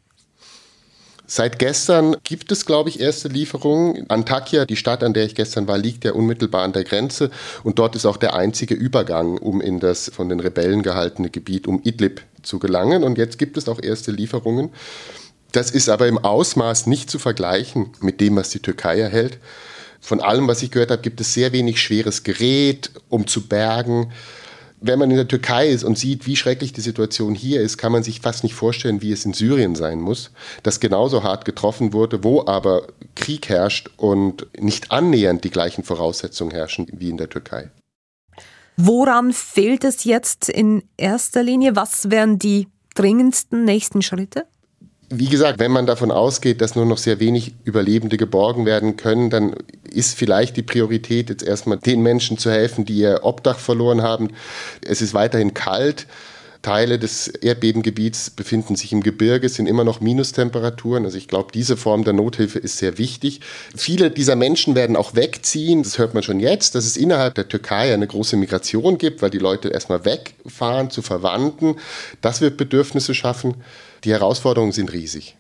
Seit 1.27 1.59
gestern 1.59 2.17
gibt 2.23 2.53
es, 2.53 2.67
glaube 2.67 2.91
ich, 2.91 3.01
erste 3.01 3.29
Lieferungen. 3.29 4.09
Antakya, 4.09 4.65
die 4.65 4.77
Stadt, 4.77 5.03
an 5.03 5.13
der 5.13 5.25
ich 5.25 5.35
gestern 5.35 5.67
war, 5.67 5.79
liegt 5.79 6.05
ja 6.05 6.13
unmittelbar 6.13 6.63
an 6.63 6.73
der 6.73 6.85
Grenze 6.85 7.31
und 7.65 7.81
dort 7.81 7.97
ist 7.97 8.07
auch 8.07 8.19
der 8.19 8.35
einzige 8.35 8.75
Übergang, 8.75 9.39
um 9.39 9.61
in 9.61 9.81
das 9.81 10.11
von 10.15 10.29
den 10.29 10.39
Rebellen 10.39 10.83
gehaltene 10.83 11.31
Gebiet 11.31 11.67
um 11.67 11.81
Idlib 11.83 12.23
zu 12.43 12.61
gelangen. 12.61 13.03
Und 13.03 13.19
jetzt 13.19 13.39
gibt 13.39 13.57
es 13.57 13.69
auch 13.69 13.83
erste 13.83 14.13
Lieferungen. 14.13 14.71
Das 15.53 15.71
ist 15.71 15.89
aber 15.89 16.07
im 16.07 16.19
Ausmaß 16.19 16.87
nicht 16.87 17.11
zu 17.11 17.19
vergleichen 17.19 17.93
mit 18.01 18.21
dem, 18.21 18.37
was 18.37 18.51
die 18.51 18.61
Türkei 18.61 19.01
erhält. 19.01 19.39
Von 20.07 20.21
allem, 20.21 20.47
was 20.47 20.63
ich 20.63 20.71
gehört 20.71 20.93
habe, 20.93 21.03
gibt 21.03 21.21
es 21.21 21.35
sehr 21.35 21.51
wenig 21.51 21.81
schweres 21.83 22.23
Gerät, 22.23 22.93
um 23.09 23.27
zu 23.27 23.49
bergen. 23.49 24.13
Wenn 24.81 25.01
man 25.01 25.11
in 25.11 25.17
der 25.17 25.27
Türkei 25.27 25.69
ist 25.69 25.83
und 25.83 25.99
sieht, 25.99 26.29
wie 26.29 26.37
schrecklich 26.37 26.73
die 26.73 26.81
Situation 26.81 27.35
hier 27.35 27.61
ist, 27.61 27.77
kann 27.77 27.91
man 27.91 28.05
sich 28.05 28.21
fast 28.21 28.45
nicht 28.45 28.55
vorstellen, 28.55 29.03
wie 29.03 29.11
es 29.11 29.25
in 29.25 29.33
Syrien 29.33 29.75
sein 29.75 30.01
muss, 30.01 30.31
das 30.63 30.79
genauso 30.79 31.25
hart 31.25 31.45
getroffen 31.45 31.93
wurde, 31.93 32.23
wo 32.23 32.47
aber 32.47 32.87
Krieg 33.17 33.49
herrscht 33.49 33.91
und 33.97 34.47
nicht 34.57 34.93
annähernd 34.93 35.43
die 35.43 35.51
gleichen 35.51 35.83
Voraussetzungen 35.83 36.53
herrschen 36.53 36.87
wie 36.93 37.11
in 37.11 37.17
der 37.17 37.29
Türkei. 37.29 37.73
Woran 38.77 39.33
fehlt 39.33 39.83
es 39.83 40.05
jetzt 40.05 40.49
in 40.49 40.85
erster 40.97 41.43
Linie? 41.43 41.75
Was 41.75 42.11
wären 42.11 42.39
die 42.39 42.69
dringendsten 42.95 43.65
nächsten 43.65 44.03
Schritte? 44.03 44.47
Wie 45.09 45.29
gesagt, 45.29 45.61
wenn 45.61 45.71
man 45.71 45.87
davon 45.87 46.11
ausgeht, 46.11 46.61
dass 46.61 46.75
nur 46.75 46.85
noch 46.85 46.99
sehr 46.99 47.21
wenig 47.21 47.55
Überlebende 47.65 48.17
geborgen 48.17 48.67
werden 48.67 48.97
können, 48.97 49.31
dann 49.31 49.55
ist 49.89 50.19
vielleicht 50.19 50.57
die 50.57 50.63
Priorität 50.63 51.31
jetzt 51.31 51.45
erstmal 51.45 51.79
den 51.79 52.03
Menschen 52.03 52.39
zu 52.39 52.51
helfen, 52.51 52.85
die 52.85 52.99
ihr 52.99 53.21
Obdach 53.23 53.61
verloren 53.61 54.03
haben. 54.03 54.31
Es 54.85 55.03
ist 55.03 55.15
weiterhin 55.15 55.55
kalt. 55.55 56.07
Teile 56.63 56.99
des 56.99 57.29
Erdbebengebiets 57.29 58.31
befinden 58.31 58.75
sich 58.75 58.93
im 58.93 59.01
Gebirge, 59.01 59.49
sind 59.49 59.69
immer 59.69 59.85
noch 59.85 60.01
Minustemperaturen. 60.01 61.05
Also 61.05 61.17
ich 61.17 61.29
glaube, 61.29 61.53
diese 61.55 61.77
Form 61.77 62.03
der 62.03 62.13
Nothilfe 62.13 62.59
ist 62.59 62.79
sehr 62.79 62.99
wichtig. 62.99 63.41
Viele 63.77 64.11
dieser 64.11 64.35
Menschen 64.35 64.75
werden 64.75 64.97
auch 64.97 65.15
wegziehen. 65.15 65.85
Das 65.85 65.99
hört 65.99 66.15
man 66.15 66.25
schon 66.25 66.41
jetzt, 66.41 66.75
dass 66.75 66.85
es 66.85 66.97
innerhalb 66.97 67.37
der 67.37 67.47
Türkei 67.47 67.95
eine 67.95 68.09
große 68.09 68.37
Migration 68.37 68.99
gibt, 68.99 69.23
weil 69.23 69.31
die 69.31 69.39
Leute 69.39 69.69
erstmal 69.69 70.05
wegfahren 70.05 70.91
zu 70.91 71.03
Verwandten. 71.03 71.77
Das 72.21 72.41
wird 72.41 72.57
Bedürfnisse 72.57 73.15
schaffen. 73.15 73.55
Die 74.05 74.13
Herausforderungen 74.13 74.73
sind 74.73 74.93
riesig. 74.93 75.37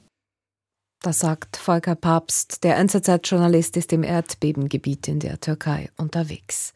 Das 1.02 1.20
sagt 1.20 1.56
Volker 1.56 1.94
Papst. 1.94 2.64
Der 2.64 2.76
NZZ-Journalist 2.78 3.76
ist 3.76 3.92
im 3.92 4.02
Erdbebengebiet 4.02 5.08
in 5.08 5.20
der 5.20 5.38
Türkei 5.38 5.90
unterwegs. 5.96 6.72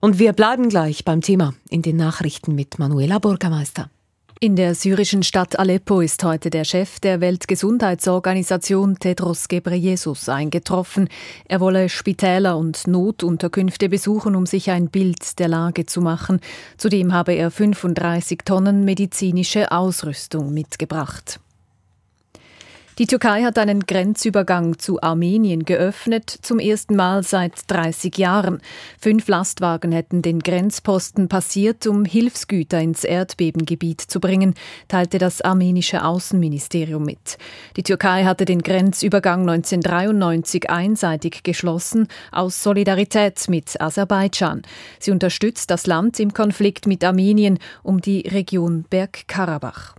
Und 0.00 0.18
wir 0.18 0.32
bleiben 0.32 0.68
gleich 0.68 1.04
beim 1.04 1.22
Thema 1.22 1.54
in 1.68 1.82
den 1.82 1.96
Nachrichten 1.96 2.54
mit 2.54 2.78
Manuela 2.78 3.18
Bürgermeister. 3.18 3.90
In 4.40 4.54
der 4.54 4.76
syrischen 4.76 5.24
Stadt 5.24 5.58
Aleppo 5.58 6.00
ist 6.00 6.22
heute 6.22 6.48
der 6.48 6.62
Chef 6.62 7.00
der 7.00 7.20
Weltgesundheitsorganisation 7.20 8.96
Tedros 8.96 9.48
Ghebreyesus 9.48 10.28
eingetroffen. 10.28 11.08
Er 11.48 11.58
wolle 11.58 11.88
Spitäler 11.88 12.56
und 12.56 12.86
Notunterkünfte 12.86 13.88
besuchen, 13.88 14.36
um 14.36 14.46
sich 14.46 14.70
ein 14.70 14.90
Bild 14.90 15.40
der 15.40 15.48
Lage 15.48 15.86
zu 15.86 16.00
machen. 16.00 16.38
Zudem 16.76 17.12
habe 17.12 17.32
er 17.32 17.50
35 17.50 18.42
Tonnen 18.44 18.84
medizinische 18.84 19.72
Ausrüstung 19.72 20.54
mitgebracht. 20.54 21.40
Die 22.98 23.06
Türkei 23.06 23.44
hat 23.44 23.58
einen 23.58 23.86
Grenzübergang 23.86 24.80
zu 24.80 25.00
Armenien 25.00 25.64
geöffnet, 25.64 26.30
zum 26.42 26.58
ersten 26.58 26.96
Mal 26.96 27.22
seit 27.22 27.52
30 27.68 28.18
Jahren. 28.18 28.60
Fünf 29.00 29.28
Lastwagen 29.28 29.92
hätten 29.92 30.20
den 30.20 30.40
Grenzposten 30.40 31.28
passiert, 31.28 31.86
um 31.86 32.04
Hilfsgüter 32.04 32.80
ins 32.80 33.04
Erdbebengebiet 33.04 34.00
zu 34.00 34.18
bringen, 34.18 34.54
teilte 34.88 35.18
das 35.18 35.40
armenische 35.40 36.04
Außenministerium 36.04 37.04
mit. 37.04 37.38
Die 37.76 37.84
Türkei 37.84 38.24
hatte 38.24 38.44
den 38.44 38.62
Grenzübergang 38.62 39.48
1993 39.48 40.68
einseitig 40.68 41.44
geschlossen, 41.44 42.08
aus 42.32 42.64
Solidarität 42.64 43.48
mit 43.48 43.80
Aserbaidschan. 43.80 44.62
Sie 44.98 45.12
unterstützt 45.12 45.70
das 45.70 45.86
Land 45.86 46.18
im 46.18 46.34
Konflikt 46.34 46.88
mit 46.88 47.04
Armenien 47.04 47.60
um 47.84 48.00
die 48.00 48.22
Region 48.22 48.86
Bergkarabach. 48.90 49.94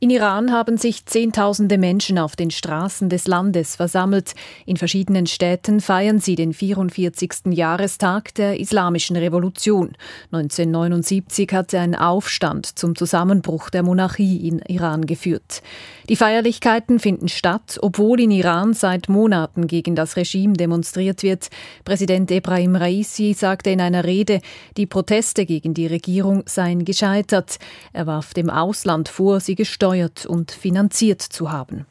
In 0.00 0.10
Iran 0.10 0.52
haben 0.52 0.76
sich 0.76 1.06
Zehntausende 1.06 1.76
Menschen 1.76 2.20
auf 2.20 2.36
den 2.36 2.52
Straßen 2.52 3.08
des 3.08 3.26
Landes 3.26 3.74
versammelt. 3.74 4.34
In 4.64 4.76
verschiedenen 4.76 5.26
Städten 5.26 5.80
feiern 5.80 6.20
sie 6.20 6.36
den 6.36 6.52
44. 6.52 7.46
Jahrestag 7.46 8.32
der 8.36 8.60
Islamischen 8.60 9.16
Revolution. 9.16 9.96
1979 10.30 11.52
hatte 11.52 11.80
ein 11.80 11.96
Aufstand 11.96 12.78
zum 12.78 12.94
Zusammenbruch 12.94 13.70
der 13.70 13.82
Monarchie 13.82 14.46
in 14.46 14.60
Iran 14.68 15.04
geführt. 15.04 15.62
Die 16.08 16.14
Feierlichkeiten 16.14 17.00
finden 17.00 17.28
statt, 17.28 17.78
obwohl 17.82 18.20
in 18.20 18.30
Iran 18.30 18.74
seit 18.74 19.08
Monaten 19.08 19.66
gegen 19.66 19.96
das 19.96 20.16
Regime 20.16 20.52
demonstriert 20.52 21.24
wird. 21.24 21.48
Präsident 21.84 22.30
Ebrahim 22.30 22.76
Raisi 22.76 23.34
sagte 23.34 23.70
in 23.70 23.80
einer 23.80 24.04
Rede, 24.04 24.42
die 24.76 24.86
Proteste 24.86 25.44
gegen 25.44 25.74
die 25.74 25.88
Regierung 25.88 26.44
seien 26.46 26.84
gescheitert. 26.84 27.58
Er 27.92 28.06
warf 28.06 28.32
dem 28.32 28.48
Ausland 28.48 29.08
vor, 29.08 29.40
sie 29.40 29.56
gesteuert 29.56 29.87
gesteuert 29.88 30.26
und 30.26 30.50
finanziert 30.50 31.22
zu 31.22 31.50
haben. 31.50 31.86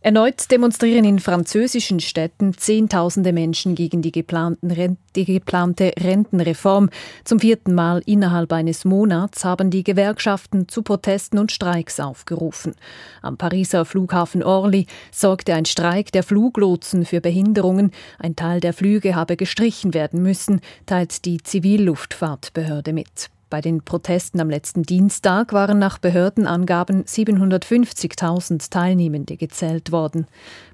Erneut 0.00 0.50
demonstrieren 0.52 1.04
in 1.04 1.18
französischen 1.18 1.98
Städten 1.98 2.54
Zehntausende 2.56 3.32
Menschen 3.32 3.74
gegen 3.74 4.00
die, 4.00 4.12
die, 4.12 5.24
geplante 5.24 5.92
Rentenreform. 5.98 6.88
Zum 7.24 7.40
vierten 7.40 7.74
Mal 7.74 8.00
innerhalb 8.06 8.52
eines 8.52 8.84
Monats 8.84 9.44
haben 9.44 9.70
die 9.70 9.82
Gewerkschaften 9.82 10.68
zu 10.68 10.82
Protesten 10.82 11.38
und 11.38 11.50
Streiks 11.50 11.98
aufgerufen. 11.98 12.76
Am 13.22 13.36
Pariser 13.36 13.84
Flughafen 13.84 14.44
Orly 14.44 14.86
sorgte 15.10 15.52
ein 15.54 15.64
Streik 15.64 16.12
der 16.12 16.22
Fluglotsen 16.22 17.04
für 17.04 17.20
Behinderungen. 17.20 17.90
Ein 18.20 18.36
Teil 18.36 18.60
der 18.60 18.72
Flüge 18.72 19.16
habe 19.16 19.36
gestrichen 19.36 19.94
werden 19.94 20.22
müssen, 20.22 20.60
teilt 20.86 21.24
die 21.24 21.42
Zivilluftfahrtbehörde 21.42 22.92
mit. 22.92 23.30
Bei 23.50 23.62
den 23.62 23.82
Protesten 23.82 24.40
am 24.40 24.50
letzten 24.50 24.82
Dienstag 24.82 25.54
waren 25.54 25.78
nach 25.78 25.96
Behördenangaben 25.96 27.04
750.000 27.04 28.70
Teilnehmende 28.70 29.38
gezählt 29.38 29.90
worden. 29.90 30.26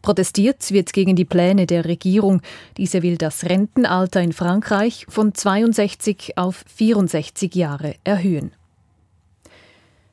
Protestiert 0.03 0.73
wird 0.73 0.93
gegen 0.93 1.15
die 1.15 1.25
Pläne 1.25 1.67
der 1.67 1.85
Regierung. 1.85 2.43
Diese 2.77 3.03
will 3.03 3.17
das 3.17 3.45
Rentenalter 3.45 4.21
in 4.23 4.33
Frankreich 4.33 5.07
von 5.09 5.35
62 5.35 6.37
auf 6.37 6.65
64 6.75 7.55
Jahre 7.55 7.95
erhöhen. 8.03 8.51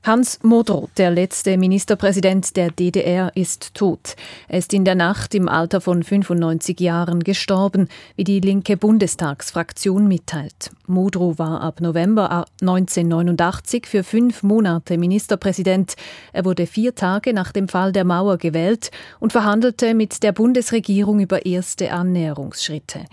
Hans 0.03 0.39
Modrow, 0.41 0.89
der 0.98 1.12
letzte 1.12 1.60
Ministerpräsident 1.60 2.55
der 2.58 2.72
DDR, 2.72 3.31
ist 3.36 3.75
tot. 3.75 4.15
Er 4.48 4.58
ist 4.58 4.74
in 4.74 4.84
der 4.84 4.96
Nacht 4.96 5.36
im 5.36 5.48
Alter 5.48 5.79
von 5.79 6.01
95 6.01 6.79
Jahren 6.79 7.24
gestorben, 7.24 7.88
wie 8.15 8.24
die 8.24 8.39
linke 8.39 8.77
Bundestagsfraktion 8.77 10.08
mitteilt. 10.08 10.72
Modrow 10.88 11.38
war 11.38 11.62
ab 11.62 11.81
November 11.81 12.46
1989 12.62 13.86
für 13.86 14.03
fünf 14.03 14.41
Monate 14.41 14.98
Ministerpräsident. 14.98 15.93
Er 16.34 16.46
wurde 16.46 16.65
vier 16.65 16.96
Tage 16.96 17.31
nach 17.31 17.51
dem 17.51 17.67
Fall 17.67 17.91
der 17.91 18.03
Mauer 18.03 18.39
gewählt 18.39 18.89
und 19.20 19.34
verhandelte 19.34 19.93
mit 19.93 20.24
der 20.24 20.31
Bundesregierung 20.31 21.20
über 21.20 21.46
erste 21.46 21.91
Annäherungsschritte. 21.91 23.05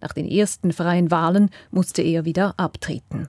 Nach 0.00 0.12
den 0.12 0.30
ersten 0.30 0.72
freien 0.72 1.10
Wahlen 1.10 1.50
musste 1.72 2.02
er 2.02 2.24
wieder 2.24 2.54
abtreten. 2.56 3.28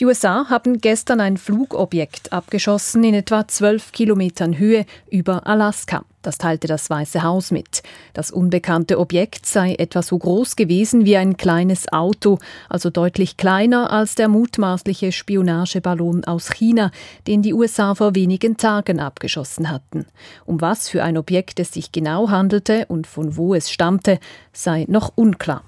Die 0.00 0.06
USA 0.06 0.46
haben 0.48 0.80
gestern 0.80 1.20
ein 1.20 1.36
Flugobjekt 1.36 2.32
abgeschossen 2.32 3.04
in 3.04 3.12
etwa 3.12 3.46
12 3.46 3.92
Kilometern 3.92 4.56
Höhe 4.56 4.86
über 5.10 5.46
Alaska. 5.46 6.06
Das 6.22 6.38
teilte 6.38 6.66
das 6.68 6.88
Weiße 6.88 7.22
Haus 7.22 7.50
mit. 7.50 7.82
Das 8.14 8.30
unbekannte 8.30 8.98
Objekt 8.98 9.44
sei 9.44 9.74
etwa 9.74 10.00
so 10.00 10.16
groß 10.16 10.56
gewesen 10.56 11.04
wie 11.04 11.18
ein 11.18 11.36
kleines 11.36 11.92
Auto, 11.92 12.38
also 12.70 12.88
deutlich 12.88 13.36
kleiner 13.36 13.92
als 13.92 14.14
der 14.14 14.28
mutmaßliche 14.28 15.12
Spionageballon 15.12 16.24
aus 16.24 16.48
China, 16.48 16.92
den 17.26 17.42
die 17.42 17.52
USA 17.52 17.94
vor 17.94 18.14
wenigen 18.14 18.56
Tagen 18.56 19.00
abgeschossen 19.00 19.70
hatten. 19.70 20.06
Um 20.46 20.62
was 20.62 20.88
für 20.88 21.04
ein 21.04 21.18
Objekt 21.18 21.60
es 21.60 21.72
sich 21.72 21.92
genau 21.92 22.30
handelte 22.30 22.86
und 22.86 23.06
von 23.06 23.36
wo 23.36 23.54
es 23.54 23.70
stammte, 23.70 24.18
sei 24.54 24.86
noch 24.88 25.12
unklar. 25.14 25.62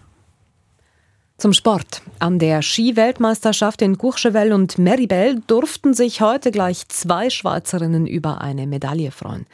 Zum 1.43 1.53
Sport. 1.53 2.03
An 2.21 2.39
der 2.39 2.63
Ski-Weltmeisterschaft 2.63 3.83
in 3.83 3.99
Courchevel 3.99 4.53
und 4.53 4.79
Meribel 4.79 5.43
durften 5.49 5.93
sich 5.93 6.21
heute 6.21 6.53
gleich 6.53 6.87
zwei 6.87 7.31
Schweizerinnen 7.31 8.07
über 8.07 8.41
eine 8.41 8.69
Medaille 8.69 9.11
freuen. 9.11 9.47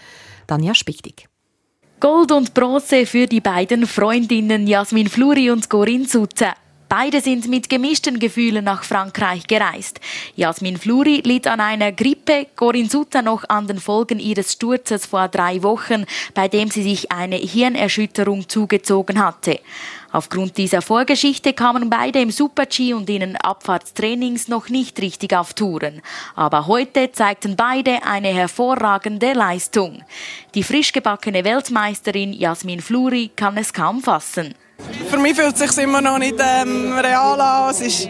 Danja 0.46 0.74
Spichtig. 0.74 1.30
Gold 1.98 2.30
und 2.30 2.52
Bronze 2.52 3.06
für 3.06 3.26
die 3.26 3.40
beiden 3.40 3.86
Freundinnen 3.86 4.66
Jasmin 4.66 5.08
Fluri 5.08 5.50
und 5.50 5.70
Corinne 5.70 6.06
Suze. 6.06 6.52
Beide 6.90 7.22
sind 7.22 7.48
mit 7.48 7.70
gemischten 7.70 8.18
Gefühlen 8.18 8.64
nach 8.64 8.82
Frankreich 8.82 9.46
gereist. 9.46 10.00
Jasmin 10.36 10.76
Fluri 10.76 11.22
litt 11.24 11.46
an 11.46 11.60
einer 11.60 11.92
Grippe, 11.92 12.48
Corinne 12.54 12.88
Sutter 12.88 13.20
noch 13.20 13.44
an 13.48 13.66
den 13.66 13.78
Folgen 13.78 14.20
ihres 14.20 14.52
Sturzes 14.52 15.04
vor 15.04 15.28
drei 15.28 15.62
Wochen, 15.62 16.04
bei 16.32 16.48
dem 16.48 16.70
sie 16.70 16.82
sich 16.82 17.12
eine 17.12 17.36
Hirnerschütterung 17.36 18.48
zugezogen 18.48 19.22
hatte. 19.22 19.60
Aufgrund 20.10 20.56
dieser 20.56 20.80
Vorgeschichte 20.80 21.52
kamen 21.52 21.90
beide 21.90 22.20
im 22.20 22.30
Super-G 22.30 22.94
und 22.94 23.10
in 23.10 23.20
den 23.20 23.36
Abfahrtstrainings 23.36 24.48
noch 24.48 24.70
nicht 24.70 25.00
richtig 25.02 25.34
auf 25.34 25.52
Touren. 25.52 26.00
Aber 26.34 26.66
heute 26.66 27.12
zeigten 27.12 27.56
beide 27.56 28.02
eine 28.04 28.28
hervorragende 28.28 29.34
Leistung. 29.34 30.02
Die 30.54 30.62
frisch 30.62 30.92
gebackene 30.92 31.44
Weltmeisterin 31.44 32.32
Jasmin 32.32 32.80
Fluri 32.80 33.30
kann 33.36 33.58
es 33.58 33.72
kaum 33.72 34.00
fassen. 34.02 34.54
Für 35.10 35.18
mich 35.18 35.34
fühlt 35.34 35.60
es 35.60 35.74
sich 35.74 35.84
immer 35.84 36.00
noch 36.00 36.18
nicht 36.18 36.36
ähm, 36.38 36.92
real 36.92 37.40
an. 37.40 37.70
Es 37.70 37.80
ist 37.80 38.08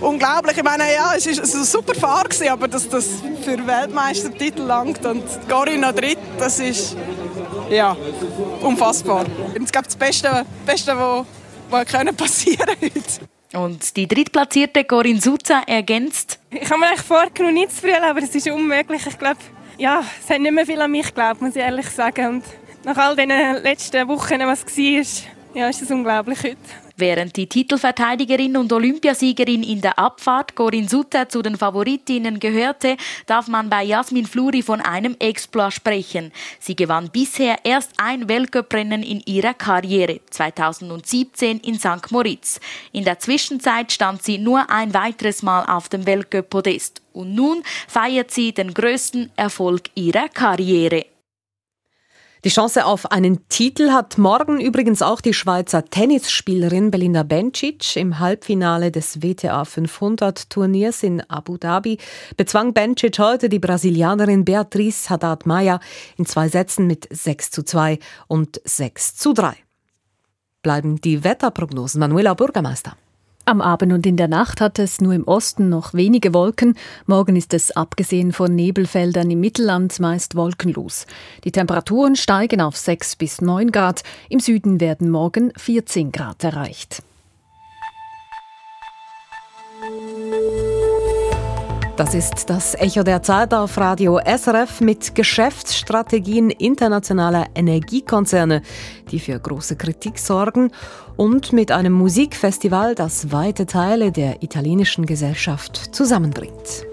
unglaublich. 0.00 0.56
Ich 0.56 0.62
meine, 0.62 0.84
ja, 0.94 1.14
es 1.16 1.26
war 1.26 1.42
eine 1.42 1.64
super 1.64 1.94
Fahrt, 1.94 2.48
aber 2.48 2.68
dass 2.68 2.88
das 2.88 3.06
für 3.42 3.66
Weltmeistertitel 3.66 4.62
langt 4.62 5.04
und 5.04 5.24
Corinne 5.48 5.88
noch 5.88 5.92
dritt, 5.92 6.18
das 6.38 6.60
ist 6.60 6.96
ja, 7.70 7.96
unfassbar. 8.60 9.24
Ich 9.54 9.72
glaube, 9.72 9.86
das 9.86 9.96
Beste, 9.96 10.46
Beste 10.64 10.96
was, 10.96 11.26
was 11.70 12.16
passieren 12.16 12.68
heute. 12.80 13.58
Und 13.58 13.96
die 13.96 14.06
drittplatzierte 14.06 14.84
Corinne 14.84 15.20
Suzza 15.20 15.62
ergänzt. 15.66 16.38
Ich 16.50 16.68
habe 16.68 16.80
mir 16.80 16.88
eigentlich 16.88 17.02
vorgenommen, 17.02 17.54
nicht 17.54 17.72
zu 17.72 17.82
früh, 17.82 17.92
aber 17.92 18.22
es 18.22 18.34
ist 18.34 18.48
unmöglich. 18.48 19.06
Ich 19.06 19.18
glaube, 19.18 19.38
ja, 19.78 20.02
es 20.22 20.28
hat 20.28 20.40
nicht 20.40 20.52
mehr 20.52 20.66
viel 20.66 20.80
an 20.80 20.90
mich 20.90 21.06
geglaubt, 21.06 21.40
muss 21.40 21.56
ich 21.56 21.62
ehrlich 21.62 21.88
sagen. 21.88 22.26
Und 22.28 22.44
nach 22.84 22.96
all 22.96 23.16
den 23.16 23.30
letzten 23.62 24.06
Wochen, 24.08 24.40
was 24.40 24.64
war, 24.64 25.24
ja, 25.54 25.68
ist 25.68 25.82
es 25.82 25.90
unglaublich 25.90 26.42
heute. 26.42 26.85
Während 26.98 27.36
die 27.36 27.46
Titelverteidigerin 27.46 28.56
und 28.56 28.72
Olympiasiegerin 28.72 29.62
in 29.62 29.82
der 29.82 29.98
Abfahrt 29.98 30.54
Corinne 30.54 30.88
Sutter 30.88 31.28
zu 31.28 31.42
den 31.42 31.56
Favoritinnen 31.56 32.40
gehörte, 32.40 32.96
darf 33.26 33.48
man 33.48 33.68
bei 33.68 33.82
Jasmin 33.82 34.24
Fluri 34.24 34.62
von 34.62 34.80
einem 34.80 35.14
Exploit 35.18 35.74
sprechen. 35.74 36.32
Sie 36.58 36.74
gewann 36.74 37.10
bisher 37.10 37.58
erst 37.64 37.92
ein 37.98 38.30
Weltcuprennen 38.30 39.02
in 39.02 39.20
ihrer 39.26 39.52
Karriere, 39.52 40.20
2017 40.30 41.60
in 41.60 41.78
St. 41.78 42.10
Moritz. 42.10 42.60
In 42.92 43.04
der 43.04 43.18
Zwischenzeit 43.18 43.92
stand 43.92 44.22
sie 44.22 44.38
nur 44.38 44.70
ein 44.70 44.94
weiteres 44.94 45.42
Mal 45.42 45.66
auf 45.66 45.90
dem 45.90 46.06
Weltcup-Podest. 46.06 47.02
Und 47.12 47.34
nun 47.34 47.62
feiert 47.88 48.30
sie 48.30 48.52
den 48.52 48.72
größten 48.72 49.32
Erfolg 49.36 49.90
ihrer 49.94 50.30
Karriere. 50.30 51.04
Die 52.46 52.52
Chance 52.52 52.86
auf 52.86 53.10
einen 53.10 53.48
Titel 53.48 53.90
hat 53.90 54.18
morgen 54.18 54.60
übrigens 54.60 55.02
auch 55.02 55.20
die 55.20 55.34
Schweizer 55.34 55.84
Tennisspielerin 55.84 56.92
Belinda 56.92 57.24
Bencic. 57.24 57.96
Im 57.96 58.20
Halbfinale 58.20 58.92
des 58.92 59.20
WTA 59.20 59.64
500 59.64 60.48
Turniers 60.48 61.02
in 61.02 61.28
Abu 61.28 61.56
Dhabi 61.56 61.98
bezwang 62.36 62.72
Bencic 62.72 63.18
heute 63.18 63.48
die 63.48 63.58
Brasilianerin 63.58 64.44
Beatriz 64.44 65.10
Haddad 65.10 65.44
Maia 65.44 65.80
in 66.18 66.24
zwei 66.24 66.48
Sätzen 66.48 66.86
mit 66.86 67.08
6 67.10 67.50
zu 67.50 67.64
2 67.64 67.98
und 68.28 68.60
6 68.62 69.16
zu 69.16 69.32
3. 69.32 69.56
Bleiben 70.62 71.00
die 71.00 71.24
Wetterprognosen. 71.24 71.98
Manuela 71.98 72.34
Bürgermeister. 72.34 72.96
Am 73.48 73.60
Abend 73.60 73.92
und 73.92 74.04
in 74.06 74.16
der 74.16 74.26
Nacht 74.26 74.60
hat 74.60 74.80
es 74.80 75.00
nur 75.00 75.14
im 75.14 75.22
Osten 75.22 75.68
noch 75.68 75.94
wenige 75.94 76.34
Wolken. 76.34 76.76
Morgen 77.06 77.36
ist 77.36 77.54
es 77.54 77.70
abgesehen 77.70 78.32
von 78.32 78.52
Nebelfeldern 78.52 79.30
im 79.30 79.38
Mittelland 79.38 80.00
meist 80.00 80.34
wolkenlos. 80.34 81.06
Die 81.44 81.52
Temperaturen 81.52 82.16
steigen 82.16 82.60
auf 82.60 82.76
6 82.76 83.14
bis 83.14 83.40
9 83.40 83.70
Grad. 83.70 84.02
Im 84.28 84.40
Süden 84.40 84.80
werden 84.80 85.10
morgen 85.10 85.52
14 85.56 86.10
Grad 86.10 86.42
erreicht. 86.42 87.04
Das 91.96 92.12
ist 92.12 92.50
das 92.50 92.74
Echo 92.74 93.04
der 93.04 93.22
Zeit 93.22 93.54
auf 93.54 93.78
Radio 93.78 94.20
SRF 94.22 94.82
mit 94.82 95.14
Geschäftsstrategien 95.14 96.50
internationaler 96.50 97.46
Energiekonzerne, 97.54 98.60
die 99.10 99.18
für 99.18 99.40
große 99.40 99.76
Kritik 99.76 100.18
sorgen 100.18 100.72
und 101.16 101.54
mit 101.54 101.72
einem 101.72 101.94
Musikfestival, 101.94 102.94
das 102.94 103.32
weite 103.32 103.64
Teile 103.64 104.12
der 104.12 104.42
italienischen 104.42 105.06
Gesellschaft 105.06 105.94
zusammenbringt. 105.94 106.84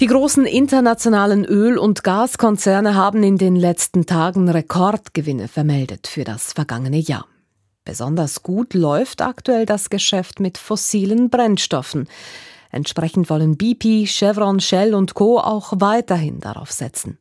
Die 0.00 0.06
großen 0.08 0.46
internationalen 0.46 1.44
Öl- 1.44 1.78
und 1.78 2.02
Gaskonzerne 2.02 2.96
haben 2.96 3.22
in 3.22 3.38
den 3.38 3.54
letzten 3.54 4.04
Tagen 4.04 4.48
Rekordgewinne 4.48 5.46
vermeldet 5.46 6.08
für 6.08 6.24
das 6.24 6.52
vergangene 6.52 6.98
Jahr. 6.98 7.26
Besonders 7.86 8.42
gut 8.42 8.74
läuft 8.74 9.22
aktuell 9.22 9.64
das 9.64 9.88
Geschäft 9.90 10.40
mit 10.40 10.58
fossilen 10.58 11.30
Brennstoffen. 11.30 12.08
Entsprechend 12.70 13.30
wollen 13.30 13.56
BP, 13.56 14.06
Chevron, 14.06 14.58
Shell 14.58 14.92
und 14.92 15.14
Co. 15.14 15.38
auch 15.38 15.72
weiterhin 15.76 16.40
darauf 16.40 16.72
setzen. 16.72 17.16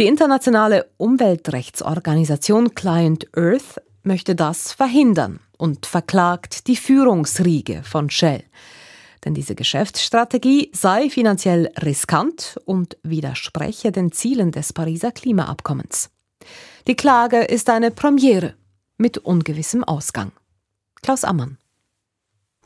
Die 0.00 0.06
internationale 0.06 0.90
Umweltrechtsorganisation 0.96 2.74
Client 2.74 3.28
Earth 3.36 3.80
möchte 4.02 4.34
das 4.34 4.72
verhindern 4.72 5.38
und 5.56 5.86
verklagt 5.86 6.66
die 6.66 6.76
Führungsriege 6.76 7.84
von 7.84 8.10
Shell. 8.10 8.42
Denn 9.24 9.34
diese 9.34 9.54
Geschäftsstrategie 9.54 10.70
sei 10.74 11.08
finanziell 11.08 11.70
riskant 11.80 12.58
und 12.64 12.96
widerspreche 13.04 13.92
den 13.92 14.10
Zielen 14.10 14.50
des 14.50 14.72
Pariser 14.72 15.12
Klimaabkommens. 15.12 16.10
Die 16.88 16.96
Klage 16.96 17.42
ist 17.42 17.70
eine 17.70 17.92
Premiere 17.92 18.54
mit 19.02 19.18
ungewissem 19.18 19.84
Ausgang. 19.84 20.32
Klaus 21.02 21.24
Ammann. 21.24 21.58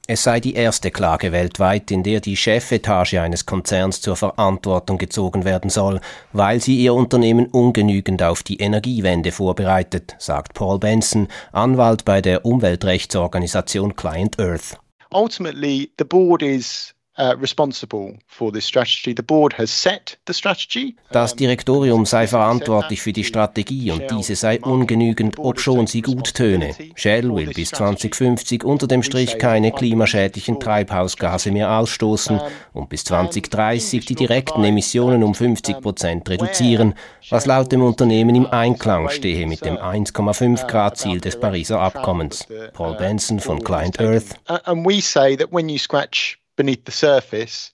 Es 0.09 0.23
sei 0.23 0.39
die 0.39 0.55
erste 0.55 0.93
Klage 0.93 1.33
weltweit, 1.33 1.91
in 1.91 2.05
der 2.05 2.21
die 2.21 2.37
Chefetage 2.37 3.21
eines 3.21 3.45
Konzerns 3.45 4.01
zur 4.01 4.15
Verantwortung 4.15 4.99
gezogen 4.99 5.45
werden 5.45 5.69
soll, 5.69 6.01
weil 6.33 6.61
sie 6.61 6.77
ihr 6.77 6.95
Unternehmen 6.95 7.47
ungenügend 7.47 8.23
auf 8.23 8.45
die 8.45 8.59
Energiewende 8.59 9.33
vorbereitet, 9.33 10.15
sagt 10.21 10.55
Paul 10.55 10.79
Benson, 10.79 11.27
Anwalt 11.51 12.05
bei 12.05 12.23
der 12.23 12.45
Umweltrechtsorganisation 12.45 13.97
Client 13.97 14.39
Earth. 14.39 14.79
Ultimately, 15.11 15.91
the 15.99 16.05
board 16.05 16.41
is 16.43 16.95
Uh, 17.19 17.35
responsible 17.41 18.19
for 18.27 18.53
this 18.53 18.67
strategy. 18.67 19.15
The 19.15 19.23
board 19.23 19.55
has 19.57 19.71
set 19.71 20.19
the 20.27 20.35
strategy. 20.35 20.97
Das 21.13 21.35
Direktorium 21.35 22.05
sei 22.05 22.27
verantwortlich 22.27 23.01
für 23.01 23.15
die 23.15 23.25
Strategie 23.25 23.91
und 23.91 24.03
diese 24.11 24.37
sei 24.37 24.61
ungenügend, 24.61 25.39
obschon 25.39 25.87
sie 25.87 26.03
gut 26.03 26.35
töne. 26.35 26.75
Shell 26.95 27.35
will 27.35 27.55
bis 27.55 27.71
2050 27.71 28.65
unter 28.65 28.87
dem 28.87 29.03
Strich 29.03 29.39
keine 29.39 29.73
klimaschädlichen 29.73 30.61
Treibhausgase 30.61 31.53
mehr 31.53 31.79
ausstoßen 31.79 32.39
und 32.75 32.91
bis 32.91 33.05
2030 33.05 34.05
die 34.05 34.15
direkten 34.15 34.63
Emissionen 34.63 35.23
um 35.25 35.35
50 35.35 35.81
Prozent 35.81 36.29
reduzieren, 36.29 36.93
was 37.31 37.47
laut 37.47 37.73
dem 37.73 37.83
Unternehmen 37.83 38.35
im 38.35 38.47
Einklang 38.47 39.09
stehe 39.09 39.47
mit 39.47 39.65
dem 39.65 39.79
1,5 39.79 40.67
Grad 40.67 40.99
Ziel 40.99 41.23
des 41.23 41.41
Pariser 41.41 41.81
Abkommens. 41.81 42.47
Paul 42.75 42.95
Benson 42.97 43.41
von 43.41 43.65
Client 43.65 43.99
Earth. 44.01 44.37
Beneath 46.57 46.87
the 46.87 46.93
surface, 46.93 47.73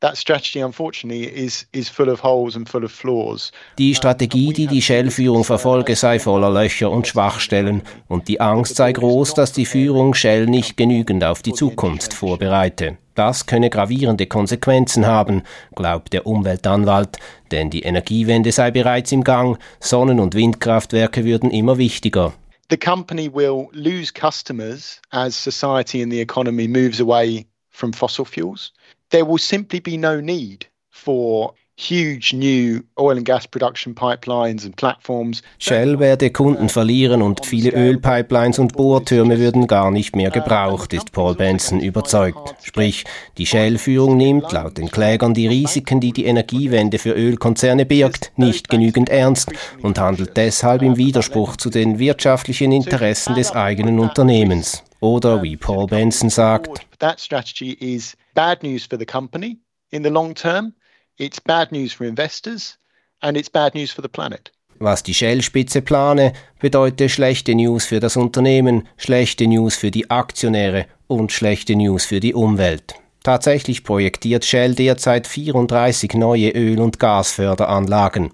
that 0.00 0.16
strategy 0.16 0.60
unfortunately 0.60 1.24
is, 1.24 1.66
is 1.72 1.88
full 1.88 2.08
of 2.08 2.20
holes 2.20 2.56
and 2.56 2.68
full 2.68 2.84
of 2.84 2.92
flaws. 2.92 3.52
Die 3.78 3.94
Strategie, 3.94 4.52
die 4.52 4.66
die 4.66 4.82
Shell-Führung 4.82 5.44
verfolge, 5.44 5.94
sei 5.94 6.18
voller 6.18 6.50
Löcher 6.50 6.90
und 6.90 7.06
Schwachstellen. 7.06 7.82
Und 8.08 8.28
die 8.28 8.40
Angst 8.40 8.76
sei 8.76 8.92
groß, 8.92 9.34
dass 9.34 9.52
die 9.52 9.66
Führung 9.66 10.14
Shell 10.14 10.46
nicht 10.46 10.76
genügend 10.76 11.24
auf 11.24 11.42
die 11.42 11.52
Zukunft 11.52 12.14
vorbereite. 12.14 12.98
Das 13.14 13.46
könne 13.46 13.70
gravierende 13.70 14.26
Konsequenzen 14.26 15.06
haben, 15.06 15.42
glaubt 15.74 16.12
der 16.12 16.26
Umweltanwalt, 16.26 17.18
denn 17.52 17.70
die 17.70 17.82
Energiewende 17.82 18.52
sei 18.52 18.70
bereits 18.70 19.12
im 19.12 19.22
Gang, 19.22 19.58
Sonnen- 19.80 20.18
und 20.18 20.34
Windkraftwerke 20.34 21.24
würden 21.24 21.50
immer 21.50 21.78
wichtiger. 21.78 22.32
The 22.70 22.76
company 22.78 23.32
will 23.32 23.68
lose 23.72 24.12
customers 24.12 25.00
as 25.10 25.36
society 25.36 26.02
and 26.02 26.10
the 26.10 26.20
economy 26.20 26.66
moves 26.66 27.00
away 27.00 27.46
from 27.74 27.92
fossil 27.92 28.24
fuels, 28.24 28.72
there 29.10 29.26
will 29.26 29.38
simply 29.38 29.80
be 29.80 29.96
no 29.96 30.20
need 30.20 30.66
for 30.90 31.52
huge 31.76 32.32
new 32.32 32.80
oil 32.96 33.16
and 33.16 33.26
gas 33.26 33.46
production 33.46 33.94
pipelines 33.94 34.64
and 34.64 34.76
platforms. 34.76 35.42
Shell 35.58 35.98
werde 35.98 36.30
Kunden 36.30 36.68
verlieren 36.68 37.20
und 37.20 37.44
viele 37.44 37.70
Ölpipelines 37.70 38.60
und 38.60 38.74
Bohrtürme 38.74 39.40
würden 39.40 39.66
gar 39.66 39.90
nicht 39.90 40.14
mehr 40.14 40.30
gebraucht, 40.30 40.92
ist 40.92 41.10
Paul 41.10 41.34
Benson 41.34 41.80
überzeugt. 41.80 42.54
Sprich, 42.62 43.04
die 43.38 43.46
Shell-Führung 43.46 44.16
nimmt 44.16 44.52
laut 44.52 44.78
den 44.78 44.88
Klägern 44.88 45.34
die 45.34 45.48
Risiken, 45.48 45.98
die 45.98 46.12
die 46.12 46.26
Energiewende 46.26 47.00
für 47.00 47.12
Ölkonzerne 47.12 47.86
birgt, 47.86 48.30
nicht 48.36 48.68
genügend 48.68 49.08
ernst 49.08 49.50
und 49.82 49.98
handelt 49.98 50.36
deshalb 50.36 50.82
im 50.82 50.96
Widerspruch 50.96 51.56
zu 51.56 51.70
den 51.70 51.98
wirtschaftlichen 51.98 52.70
Interessen 52.70 53.34
des 53.34 53.50
eigenen 53.50 53.98
Unternehmens. 53.98 54.84
Oder 55.04 55.42
wie 55.42 55.58
Paul 55.58 55.86
Benson 55.86 56.30
sagt, 56.30 56.80
that 56.98 57.20
strategy 57.20 57.72
is 57.72 58.16
bad 58.32 58.62
news 58.62 58.86
for 58.86 58.98
the 58.98 59.04
company 59.04 59.58
in 59.90 60.02
the 60.02 60.08
long 60.08 60.34
term, 60.34 60.72
it's 61.18 61.38
bad 61.38 61.70
news 61.72 61.92
for 61.92 62.06
investors 62.06 62.78
and 63.20 63.36
it's 63.36 63.50
bad 63.50 63.74
news 63.74 63.92
for 63.92 64.02
the 64.02 64.08
planet. 64.08 64.50
Was 64.78 65.02
die 65.02 65.12
Shell-Spitze 65.12 65.82
plane, 65.82 66.32
bedeutet 66.58 67.10
schlechte 67.10 67.54
News 67.54 67.84
für 67.84 68.00
das 68.00 68.16
Unternehmen, 68.16 68.88
schlechte 68.96 69.46
News 69.46 69.76
für 69.76 69.90
die 69.90 70.08
Aktionäre 70.10 70.86
und 71.06 71.32
schlechte 71.32 71.76
News 71.76 72.06
für 72.06 72.20
die 72.20 72.32
Umwelt. 72.32 72.94
Tatsächlich 73.24 73.84
projektiert 73.84 74.44
Shell 74.44 74.74
derzeit 74.74 75.26
34 75.26 76.12
neue 76.12 76.50
Öl- 76.50 76.78
und 76.78 76.98
Gasförderanlagen. 77.00 78.32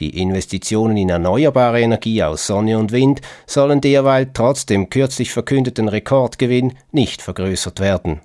Die 0.00 0.20
Investitionen 0.20 0.96
in 0.96 1.08
erneuerbare 1.08 1.80
Energie 1.80 2.20
aus 2.20 2.48
Sonne 2.48 2.76
und 2.76 2.90
Wind 2.90 3.20
sollen 3.46 3.80
derweil 3.80 4.28
trotz 4.34 4.66
dem 4.66 4.90
kürzlich 4.90 5.30
verkündeten 5.30 5.88
Rekordgewinn 5.88 6.72
nicht 6.90 7.22
vergrößert 7.22 7.78
werden. 7.78 8.22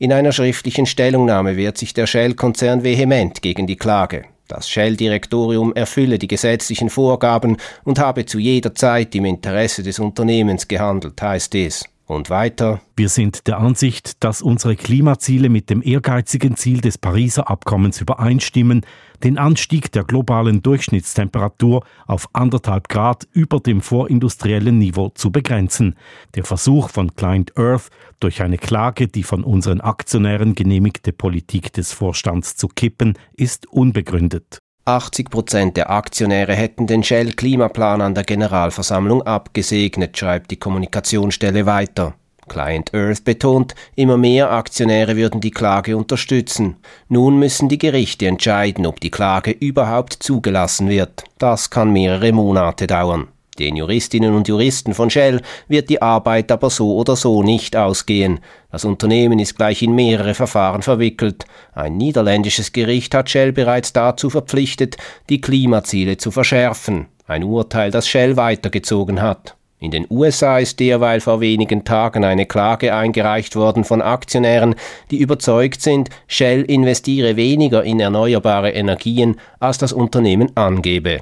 In 0.00 0.12
einer 0.12 0.32
schriftlichen 0.32 0.86
Stellungnahme 0.86 1.56
wehrt 1.56 1.78
sich 1.78 1.94
der 1.94 2.08
Shell-Konzern 2.08 2.82
vehement 2.82 3.40
gegen 3.40 3.68
die 3.68 3.76
Klage. 3.76 4.24
Das 4.48 4.68
Shell-Direktorium 4.68 5.72
erfülle 5.76 6.18
die 6.18 6.26
gesetzlichen 6.26 6.90
Vorgaben 6.90 7.56
und 7.84 8.00
habe 8.00 8.26
zu 8.26 8.40
jeder 8.40 8.74
Zeit 8.74 9.14
im 9.14 9.26
Interesse 9.26 9.84
des 9.84 10.00
Unternehmens 10.00 10.66
gehandelt, 10.66 11.22
heißt 11.22 11.54
es. 11.54 11.84
Und 12.12 12.28
weiter. 12.28 12.82
Wir 12.94 13.08
sind 13.08 13.46
der 13.46 13.58
Ansicht, 13.58 14.22
dass 14.22 14.42
unsere 14.42 14.76
Klimaziele 14.76 15.48
mit 15.48 15.70
dem 15.70 15.82
ehrgeizigen 15.82 16.56
Ziel 16.58 16.82
des 16.82 16.98
Pariser 16.98 17.48
Abkommens 17.48 18.02
übereinstimmen, 18.02 18.84
den 19.24 19.38
Anstieg 19.38 19.90
der 19.92 20.04
globalen 20.04 20.62
Durchschnittstemperatur 20.62 21.86
auf 22.06 22.28
anderthalb 22.34 22.90
Grad 22.90 23.26
über 23.32 23.60
dem 23.60 23.80
vorindustriellen 23.80 24.76
Niveau 24.76 25.08
zu 25.08 25.32
begrenzen. 25.32 25.96
Der 26.34 26.44
Versuch 26.44 26.90
von 26.90 27.16
Client 27.16 27.56
Earth, 27.56 27.88
durch 28.20 28.42
eine 28.42 28.58
Klage 28.58 29.08
die 29.08 29.22
von 29.22 29.42
unseren 29.42 29.80
Aktionären 29.80 30.54
genehmigte 30.54 31.14
Politik 31.14 31.72
des 31.72 31.94
Vorstands 31.94 32.56
zu 32.56 32.68
kippen, 32.68 33.14
ist 33.32 33.66
unbegründet. 33.68 34.58
80 34.84 35.30
Prozent 35.30 35.76
der 35.76 35.90
Aktionäre 35.90 36.54
hätten 36.54 36.88
den 36.88 37.04
Shell-Klimaplan 37.04 38.00
an 38.00 38.14
der 38.14 38.24
Generalversammlung 38.24 39.22
abgesegnet, 39.22 40.18
schreibt 40.18 40.50
die 40.50 40.58
Kommunikationsstelle 40.58 41.66
weiter. 41.66 42.14
Client 42.48 42.92
Earth 42.92 43.24
betont, 43.24 43.74
immer 43.94 44.16
mehr 44.16 44.50
Aktionäre 44.50 45.16
würden 45.16 45.40
die 45.40 45.52
Klage 45.52 45.96
unterstützen. 45.96 46.76
Nun 47.08 47.38
müssen 47.38 47.68
die 47.68 47.78
Gerichte 47.78 48.26
entscheiden, 48.26 48.84
ob 48.84 49.00
die 49.00 49.10
Klage 49.10 49.52
überhaupt 49.52 50.14
zugelassen 50.14 50.88
wird. 50.88 51.24
Das 51.38 51.70
kann 51.70 51.92
mehrere 51.92 52.32
Monate 52.32 52.88
dauern. 52.88 53.28
Den 53.58 53.76
Juristinnen 53.76 54.34
und 54.34 54.48
Juristen 54.48 54.94
von 54.94 55.10
Shell 55.10 55.42
wird 55.68 55.90
die 55.90 56.00
Arbeit 56.00 56.50
aber 56.50 56.70
so 56.70 56.96
oder 56.96 57.16
so 57.16 57.42
nicht 57.42 57.76
ausgehen. 57.76 58.40
Das 58.70 58.86
Unternehmen 58.86 59.38
ist 59.38 59.56
gleich 59.56 59.82
in 59.82 59.94
mehrere 59.94 60.34
Verfahren 60.34 60.80
verwickelt. 60.80 61.44
Ein 61.74 61.98
niederländisches 61.98 62.72
Gericht 62.72 63.14
hat 63.14 63.28
Shell 63.28 63.52
bereits 63.52 63.92
dazu 63.92 64.30
verpflichtet, 64.30 64.96
die 65.28 65.42
Klimaziele 65.42 66.16
zu 66.16 66.30
verschärfen. 66.30 67.08
Ein 67.26 67.44
Urteil, 67.44 67.90
das 67.90 68.08
Shell 68.08 68.36
weitergezogen 68.38 69.20
hat. 69.20 69.54
In 69.82 69.90
den 69.90 70.06
USA 70.08 70.58
ist 70.58 70.80
derweil 70.80 71.20
vor 71.20 71.40
wenigen 71.40 71.84
Tagen 71.84 72.24
eine 72.24 72.46
Klage 72.46 72.94
eingereicht 72.94 73.56
worden 73.56 73.84
von 73.84 74.00
Aktionären, 74.00 74.76
die 75.10 75.18
überzeugt 75.18 75.82
sind, 75.82 76.08
Shell 76.28 76.62
investiere 76.62 77.36
weniger 77.36 77.82
in 77.82 77.98
erneuerbare 77.98 78.70
Energien, 78.70 79.40
als 79.58 79.78
das 79.78 79.92
Unternehmen 79.92 80.56
angebe. 80.56 81.20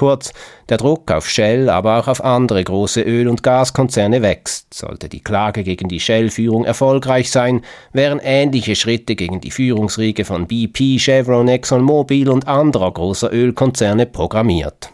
Kurz, 0.00 0.32
der 0.70 0.78
Druck 0.78 1.10
auf 1.10 1.28
Shell, 1.28 1.68
aber 1.68 1.98
auch 1.98 2.08
auf 2.08 2.24
andere 2.24 2.64
große 2.64 3.02
Öl- 3.02 3.28
und 3.28 3.42
Gaskonzerne 3.42 4.22
wächst. 4.22 4.72
Sollte 4.72 5.10
die 5.10 5.20
Klage 5.20 5.62
gegen 5.62 5.90
die 5.90 6.00
Shell-Führung 6.00 6.64
erfolgreich 6.64 7.30
sein, 7.30 7.60
wären 7.92 8.18
ähnliche 8.18 8.76
Schritte 8.76 9.14
gegen 9.14 9.42
die 9.42 9.50
Führungsriege 9.50 10.24
von 10.24 10.46
BP, 10.46 10.98
Chevron, 10.98 11.48
ExxonMobil 11.48 12.30
und 12.30 12.48
anderer 12.48 12.90
großer 12.90 13.30
Ölkonzerne 13.30 14.06
programmiert. 14.06 14.90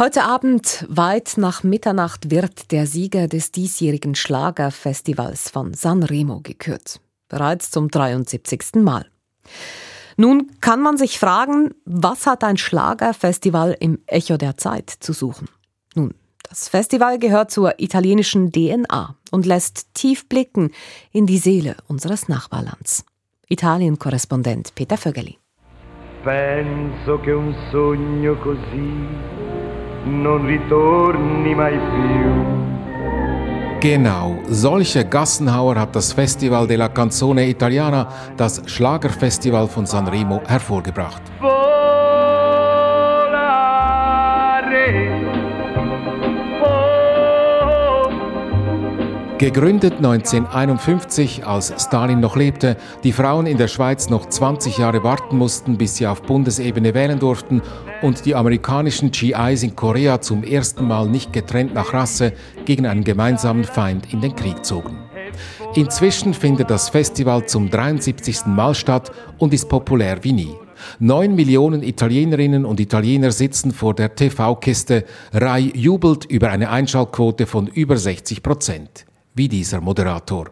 Heute 0.00 0.22
Abend, 0.22 0.86
weit 0.88 1.34
nach 1.36 1.62
Mitternacht, 1.62 2.30
wird 2.30 2.72
der 2.72 2.86
Sieger 2.86 3.28
des 3.28 3.52
diesjährigen 3.52 4.14
Schlagerfestivals 4.14 5.50
von 5.50 5.74
Sanremo 5.74 6.40
gekürt. 6.40 7.00
Bereits 7.28 7.70
zum 7.70 7.90
73. 7.90 8.76
Mal. 8.76 9.04
Nun 10.16 10.50
kann 10.60 10.80
man 10.80 10.96
sich 10.96 11.18
fragen, 11.18 11.74
was 11.84 12.26
hat 12.26 12.42
ein 12.42 12.56
Schlagerfestival 12.56 13.76
im 13.78 13.98
Echo 14.06 14.38
der 14.38 14.56
Zeit 14.56 14.90
zu 14.90 15.12
suchen? 15.12 15.48
Nun, 15.94 16.14
das 16.48 16.68
Festival 16.68 17.18
gehört 17.18 17.50
zur 17.50 17.78
italienischen 17.78 18.50
DNA 18.50 19.14
und 19.30 19.44
lässt 19.44 19.92
tief 19.94 20.26
blicken 20.28 20.70
in 21.12 21.26
die 21.26 21.38
Seele 21.38 21.76
unseres 21.86 22.28
Nachbarlands. 22.28 23.04
Italien-Korrespondent 23.48 24.74
Peter 24.74 24.96
Vögeli. 24.96 25.38
Penso 26.24 27.20
che 27.20 27.32
un 27.32 27.54
sogno 27.70 28.36
così 28.38 28.92
non 30.04 30.46
ritorni 30.46 31.54
mai 31.54 31.78
più. 31.78 32.55
Genau, 33.80 34.38
solche 34.48 35.04
Gassenhauer 35.04 35.76
hat 35.76 35.94
das 35.94 36.12
Festival 36.12 36.66
della 36.66 36.88
Canzone 36.88 37.46
Italiana, 37.46 38.08
das 38.36 38.62
Schlagerfestival 38.66 39.68
von 39.68 39.86
Sanremo, 39.86 40.40
hervorgebracht. 40.46 41.22
Gegründet 49.38 49.96
1951, 49.96 51.46
als 51.46 51.74
Stalin 51.76 52.20
noch 52.20 52.36
lebte, 52.36 52.78
die 53.04 53.12
Frauen 53.12 53.44
in 53.44 53.58
der 53.58 53.68
Schweiz 53.68 54.08
noch 54.08 54.24
20 54.24 54.78
Jahre 54.78 55.04
warten 55.04 55.36
mussten, 55.36 55.76
bis 55.76 55.96
sie 55.96 56.06
auf 56.06 56.22
Bundesebene 56.22 56.94
wählen 56.94 57.18
durften 57.18 57.60
und 58.00 58.24
die 58.24 58.34
amerikanischen 58.34 59.10
GIs 59.10 59.62
in 59.62 59.76
Korea 59.76 60.22
zum 60.22 60.42
ersten 60.42 60.88
Mal 60.88 61.10
nicht 61.10 61.34
getrennt 61.34 61.74
nach 61.74 61.92
Rasse 61.92 62.32
gegen 62.64 62.86
einen 62.86 63.04
gemeinsamen 63.04 63.64
Feind 63.64 64.10
in 64.10 64.22
den 64.22 64.34
Krieg 64.34 64.64
zogen. 64.64 64.96
Inzwischen 65.74 66.32
findet 66.32 66.70
das 66.70 66.88
Festival 66.88 67.44
zum 67.44 67.68
73. 67.68 68.46
Mal 68.46 68.74
statt 68.74 69.12
und 69.36 69.52
ist 69.52 69.68
populär 69.68 70.24
wie 70.24 70.32
nie. 70.32 70.54
Neun 70.98 71.34
Millionen 71.34 71.82
Italienerinnen 71.82 72.64
und 72.64 72.80
Italiener 72.80 73.32
sitzen 73.32 73.72
vor 73.72 73.92
der 73.92 74.14
TV-Kiste. 74.14 75.04
Rai 75.34 75.72
jubelt 75.74 76.24
über 76.24 76.48
eine 76.48 76.70
Einschaltquote 76.70 77.44
von 77.44 77.66
über 77.66 77.98
60 77.98 78.42
Prozent 78.42 79.04
wie 79.36 79.48
dieser 79.48 79.80
Moderator. 79.80 80.46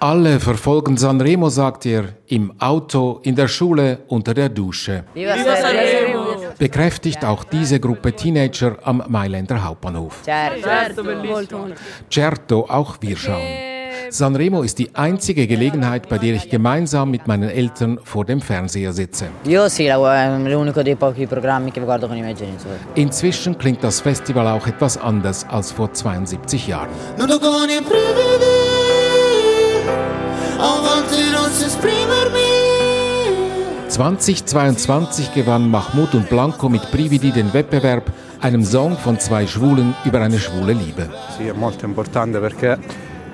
Alle 0.00 0.40
verfolgen 0.40 0.96
Sanremo, 0.96 1.48
sagt 1.50 1.86
er, 1.86 2.04
im 2.28 2.52
Auto, 2.58 3.20
in 3.24 3.34
der 3.34 3.48
Schule, 3.48 3.98
unter 4.08 4.32
der 4.32 4.48
Dusche. 4.48 5.04
Bekräftigt 6.58 7.24
auch 7.24 7.44
diese 7.44 7.78
Gruppe 7.78 8.12
Teenager 8.12 8.76
am 8.82 9.02
Mailänder 9.08 9.62
Hauptbahnhof. 9.62 10.22
Certo, 12.10 12.66
auch 12.68 12.96
wir 13.00 13.16
schauen. 13.16 13.73
Sanremo 14.10 14.62
ist 14.62 14.78
die 14.78 14.94
einzige 14.94 15.46
Gelegenheit, 15.46 16.08
bei 16.08 16.18
der 16.18 16.34
ich 16.34 16.48
gemeinsam 16.50 17.10
mit 17.10 17.26
meinen 17.26 17.48
Eltern 17.48 17.98
vor 18.02 18.24
dem 18.24 18.40
Fernseher 18.40 18.92
sitze. 18.92 19.26
Inzwischen 22.94 23.58
klingt 23.58 23.82
das 23.84 24.00
Festival 24.00 24.48
auch 24.48 24.66
etwas 24.66 24.96
anders 24.98 25.46
als 25.48 25.72
vor 25.72 25.92
72 25.92 26.66
Jahren. 26.66 26.88
2022 33.88 35.34
gewann 35.34 35.70
Mahmoud 35.70 36.14
und 36.14 36.28
Blanco 36.28 36.68
mit 36.68 36.90
Brividi 36.90 37.30
den 37.30 37.52
Wettbewerb, 37.54 38.10
einem 38.40 38.64
Song 38.64 38.96
von 38.98 39.20
zwei 39.20 39.46
Schwulen 39.46 39.94
über 40.04 40.20
eine 40.20 40.38
schwule 40.38 40.72
Liebe. 40.72 41.08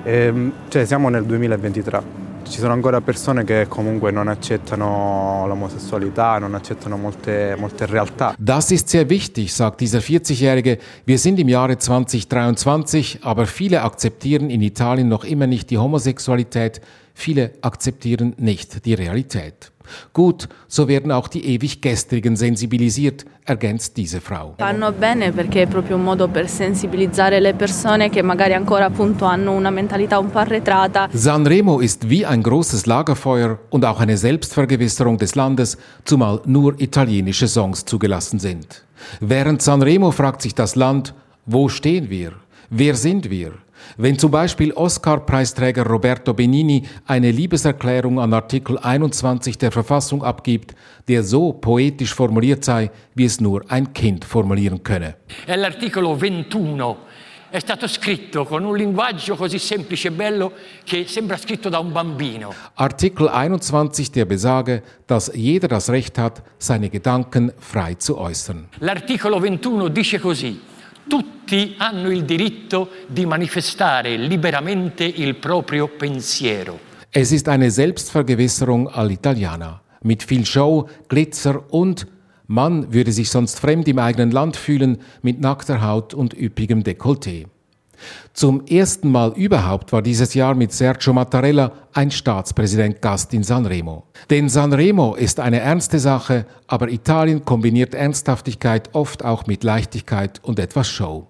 Ehm, 0.03 0.51
cioè 0.69 0.85
siamo 0.85 1.09
nel 1.09 1.25
2023. 1.25 2.29
Ci 2.43 2.59
sono 2.59 2.73
ancora 2.73 2.99
persone 2.99 3.43
che 3.45 3.67
comunque 3.69 4.11
non 4.11 4.27
accettano 4.27 5.45
l'omosessualità, 5.47 6.37
non 6.37 6.53
accettano 6.53 6.97
molte, 6.97 7.55
molte 7.57 7.85
realtà. 7.85 8.35
Das 8.37 8.71
ist 8.71 8.89
sehr 8.89 9.07
wichtig, 9.09 9.49
sagt 9.51 9.79
dieser 9.79 10.01
40-Jährige. 10.01 10.77
Wir 11.05 11.17
sind 11.17 11.39
im 11.39 11.47
Jahre 11.47 11.77
2023, 11.77 13.19
aber 13.21 13.45
viele 13.45 13.83
akzeptieren 13.83 14.49
in 14.49 14.61
Italien 14.61 15.07
noch 15.07 15.23
immer 15.23 15.47
nicht 15.47 15.69
die 15.69 15.77
Homosexualität. 15.77 16.81
Viele 17.13 17.51
akzeptieren 17.61 18.33
nicht 18.37 18.85
die 18.85 18.93
Realität. 18.93 19.71
Gut, 20.13 20.47
so 20.67 20.87
werden 20.87 21.11
auch 21.11 21.27
die 21.27 21.45
ewig 21.45 21.81
Gestrigen 21.81 22.35
sensibilisiert, 22.35 23.25
ergänzt 23.45 23.97
diese 23.97 24.21
Frau. 24.21 24.55
Fanno 24.57 24.91
bene 24.91 25.31
perché 25.31 25.63
è 25.63 25.67
proprio 25.67 25.95
un 25.95 26.03
modo 26.03 26.27
per 26.27 26.47
sensibilizzare 26.47 27.39
le 27.39 27.53
persone 27.53 28.09
che 28.09 28.21
magari 28.21 28.53
ancora 28.53 28.85
appunto 28.85 29.25
hanno 29.25 29.51
una 29.53 29.69
mentalità 29.69 30.19
un 30.19 30.29
po' 30.29 30.39
arretrata. 30.39 31.09
Sanremo 31.11 31.79
ist 31.79 32.09
wie 32.09 32.25
ein 32.25 32.41
großes 32.41 32.85
Lagerfeuer 32.85 33.59
und 33.69 33.83
auch 33.85 33.99
eine 33.99 34.17
Selbstvergewisserung 34.17 35.17
des 35.17 35.35
Landes, 35.35 35.77
zumal 36.05 36.41
nur 36.45 36.79
italienische 36.79 37.47
Songs 37.47 37.85
zugelassen 37.85 38.39
sind. 38.39 38.83
Während 39.19 39.61
Sanremo 39.61 40.11
fragt 40.11 40.41
sich 40.41 40.53
das 40.53 40.75
Land, 40.75 41.13
wo 41.45 41.69
stehen 41.69 42.09
wir? 42.09 42.33
Wer 42.69 42.95
sind 42.95 43.29
wir? 43.29 43.53
Wenn 43.97 44.17
zum 44.17 44.31
Beispiel 44.31 44.71
Oscar-Preisträger 44.73 45.85
Roberto 45.85 46.33
Benini 46.33 46.83
eine 47.05 47.31
Liebeserklärung 47.31 48.19
an 48.19 48.33
Artikel 48.33 48.77
21 48.77 49.57
der 49.57 49.71
Verfassung 49.71 50.23
abgibt, 50.23 50.75
der 51.07 51.23
so 51.23 51.53
poetisch 51.53 52.13
formuliert 52.13 52.63
sei, 52.63 52.91
wie 53.15 53.25
es 53.25 53.41
nur 53.41 53.63
ein 53.69 53.93
Kind 53.93 54.25
formulieren 54.25 54.83
könne. 54.83 55.15
L'articolo 55.47 56.15
21 56.15 56.97
è 57.49 57.59
stato 57.59 57.85
scritto 57.87 58.45
con 58.45 58.63
un 58.63 58.77
linguaggio 58.77 59.35
così 59.35 59.59
semplice 59.59 60.07
e 60.07 60.11
bello 60.11 60.53
che 60.85 61.05
sembra 61.05 61.35
scritto 61.35 61.67
da 61.67 61.79
un 61.79 61.91
bambino. 61.91 62.53
Artikel 62.75 63.27
21 63.27 64.09
der 64.11 64.25
besage, 64.25 64.81
dass 65.05 65.29
jeder 65.33 65.67
das 65.67 65.89
Recht 65.89 66.17
hat, 66.17 66.41
seine 66.57 66.89
Gedanken 66.89 67.51
frei 67.57 67.95
zu 67.95 68.17
äußern. 68.17 68.69
L'articolo 68.79 69.37
21 69.37 69.91
dice 69.91 70.19
così. 70.19 70.70
Tutti 71.07 71.75
hanno 71.77 72.09
il 72.09 72.23
diritto 72.23 72.89
di 73.07 73.25
manifestare 73.25 74.15
liberamente 74.17 75.03
il 75.03 75.35
proprio 75.35 75.87
pensiero. 75.87 76.79
Es 77.09 77.31
ist 77.31 77.47
eine 77.49 77.69
Selbstvergewisserung 77.69 78.87
all'italiana. 78.87 79.81
Mit 80.03 80.23
viel 80.23 80.45
Show, 80.45 80.87
Glitzer 81.09 81.61
und 81.71 82.07
man 82.47 82.93
würde 82.93 83.11
sich 83.11 83.29
sonst 83.29 83.59
fremd 83.59 83.87
im 83.87 83.99
eigenen 83.99 84.31
Land 84.31 84.55
fühlen, 84.55 84.97
mit 85.21 85.39
nackter 85.39 85.81
Haut 85.81 86.13
und 86.13 86.33
üppigem 86.33 86.83
Dekolleté. 86.83 87.47
Zum 88.33 88.65
ersten 88.65 89.11
Mal 89.11 89.33
überhaupt 89.35 89.91
war 89.91 90.01
dieses 90.01 90.33
Jahr 90.33 90.55
mit 90.55 90.71
Sergio 90.71 91.13
Mattarella 91.13 91.71
ein 91.93 92.11
Staatspräsident 92.11 93.01
Gast 93.01 93.33
in 93.33 93.43
Sanremo. 93.43 94.03
Denn 94.29 94.49
Sanremo 94.49 95.15
ist 95.15 95.39
eine 95.39 95.59
ernste 95.59 95.99
Sache, 95.99 96.45
aber 96.67 96.89
Italien 96.89 97.43
kombiniert 97.45 97.93
Ernsthaftigkeit 97.93 98.89
oft 98.93 99.25
auch 99.25 99.47
mit 99.47 99.63
Leichtigkeit 99.63 100.39
und 100.43 100.59
etwas 100.59 100.87
Show. 100.87 101.27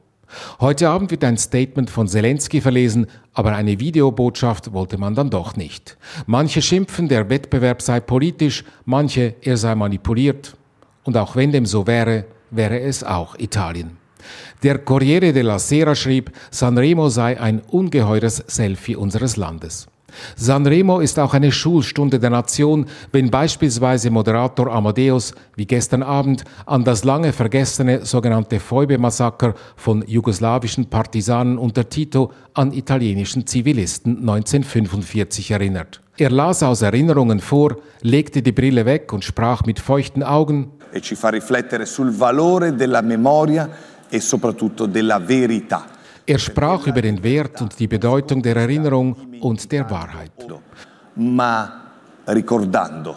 Heute 0.59 0.89
Abend 0.89 1.11
wird 1.11 1.23
ein 1.23 1.37
Statement 1.37 1.89
von 1.89 2.07
Zelensky 2.07 2.61
verlesen, 2.61 3.07
aber 3.33 3.53
eine 3.53 3.79
Videobotschaft 3.79 4.73
wollte 4.73 4.97
man 4.97 5.15
dann 5.15 5.29
doch 5.29 5.55
nicht. 5.55 5.97
Manche 6.25 6.61
schimpfen, 6.61 7.07
der 7.07 7.29
Wettbewerb 7.29 7.81
sei 7.81 7.99
politisch, 7.99 8.63
manche, 8.85 9.35
er 9.41 9.57
sei 9.57 9.75
manipuliert. 9.75 10.55
Und 11.03 11.17
auch 11.17 11.35
wenn 11.35 11.51
dem 11.51 11.65
so 11.65 11.87
wäre, 11.87 12.25
wäre 12.49 12.79
es 12.79 13.03
auch 13.03 13.37
Italien. 13.37 14.00
Der 14.63 14.79
Corriere 14.79 15.33
della 15.33 15.59
Sera 15.59 15.95
schrieb, 15.95 16.31
Sanremo 16.51 17.09
sei 17.09 17.39
ein 17.39 17.61
ungeheures 17.69 18.43
Selfie 18.47 18.95
unseres 18.95 19.37
Landes. 19.37 19.87
Sanremo 20.35 20.99
ist 20.99 21.19
auch 21.19 21.33
eine 21.33 21.51
Schulstunde 21.51 22.19
der 22.19 22.29
Nation, 22.29 22.85
wenn 23.11 23.29
beispielsweise 23.29 24.09
Moderator 24.09 24.71
Amadeus, 24.71 25.33
wie 25.55 25.65
gestern 25.65 26.03
Abend, 26.03 26.43
an 26.65 26.83
das 26.83 27.03
lange 27.03 27.33
vergessene 27.33 28.05
sogenannte 28.05 28.59
Feube-Massaker 28.59 29.53
von 29.75 30.03
jugoslawischen 30.07 30.85
Partisanen 30.85 31.57
unter 31.57 31.87
Tito 31.87 32.31
an 32.53 32.73
italienischen 32.73 33.47
Zivilisten 33.47 34.17
1945 34.19 35.51
erinnert. 35.51 36.01
Er 36.17 36.29
las 36.29 36.61
aus 36.61 36.81
Erinnerungen 36.81 37.39
vor, 37.39 37.77
legte 38.01 38.41
die 38.41 38.51
Brille 38.51 38.85
weg 38.85 39.11
und 39.13 39.23
sprach 39.23 39.63
mit 39.65 39.79
feuchten 39.79 40.23
Augen. 40.23 40.71
E 40.93 40.99
ci 40.99 41.15
fa 41.15 41.29
riflettere 41.29 41.85
sul 41.85 42.11
valore 42.11 42.75
della 42.75 43.01
memoria 43.01 43.69
e 44.11 44.19
soprattutto 44.19 44.85
della 44.85 45.19
verità. 45.19 45.85
Er 46.25 46.39
sprach 46.39 46.85
über 46.85 47.01
den 47.01 47.23
Wert 47.23 47.61
und 47.61 47.79
die 47.79 47.87
Bedeutung 47.87 48.41
der 48.41 48.55
Erinnerung 48.55 49.15
und 49.39 49.71
der 49.71 49.89
Wahrheit. 49.89 50.31
Ma 51.15 51.81
ricordando 52.27 53.15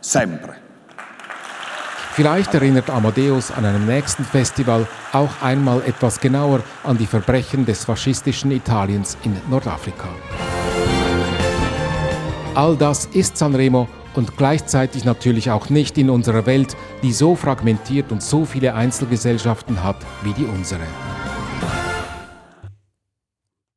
sempre. 0.00 0.54
Vielleicht 2.12 2.54
erinnert 2.54 2.88
Amadeus 2.90 3.50
an 3.50 3.64
einem 3.64 3.86
nächsten 3.86 4.24
Festival 4.24 4.86
auch 5.12 5.42
einmal 5.42 5.82
etwas 5.84 6.20
genauer 6.20 6.60
an 6.84 6.96
die 6.96 7.06
Verbrechen 7.06 7.66
des 7.66 7.84
faschistischen 7.84 8.52
Italiens 8.52 9.18
in 9.24 9.36
Nordafrika. 9.50 10.08
All 12.54 12.76
das 12.76 13.06
ist 13.06 13.36
Sanremo 13.36 13.88
und 14.16 14.36
gleichzeitig 14.36 15.04
natürlich 15.04 15.50
auch 15.50 15.70
nicht 15.70 15.98
in 15.98 16.10
unserer 16.10 16.46
Welt, 16.46 16.76
die 17.02 17.12
so 17.12 17.36
fragmentiert 17.36 18.12
und 18.12 18.22
so 18.22 18.44
viele 18.44 18.74
Einzelgesellschaften 18.74 19.82
hat 19.82 19.96
wie 20.22 20.32
die 20.32 20.44
unsere. 20.44 20.86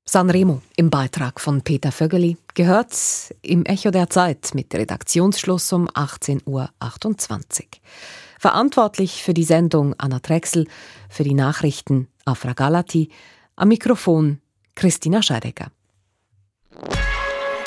Sanremo 0.09 0.61
im 0.77 0.89
Beitrag 0.89 1.41
von 1.41 1.61
Peter 1.61 1.91
Vögeli 1.91 2.37
gehört 2.53 2.93
im 3.41 3.65
Echo 3.65 3.91
der 3.91 4.09
Zeit 4.09 4.51
mit 4.53 4.73
Redaktionsschluss 4.73 5.73
um 5.73 5.89
18.28 5.89 6.45
Uhr. 6.45 6.69
Verantwortlich 8.39 9.21
für 9.21 9.33
die 9.33 9.43
Sendung 9.43 9.95
Anna 9.97 10.19
Drechsel, 10.19 10.67
für 11.09 11.23
die 11.23 11.33
Nachrichten 11.33 12.07
Afra 12.23 12.53
Galati, 12.53 13.09
am 13.57 13.67
Mikrofon 13.67 14.39
Christina 14.75 15.21
Scheidegger. 15.21 15.71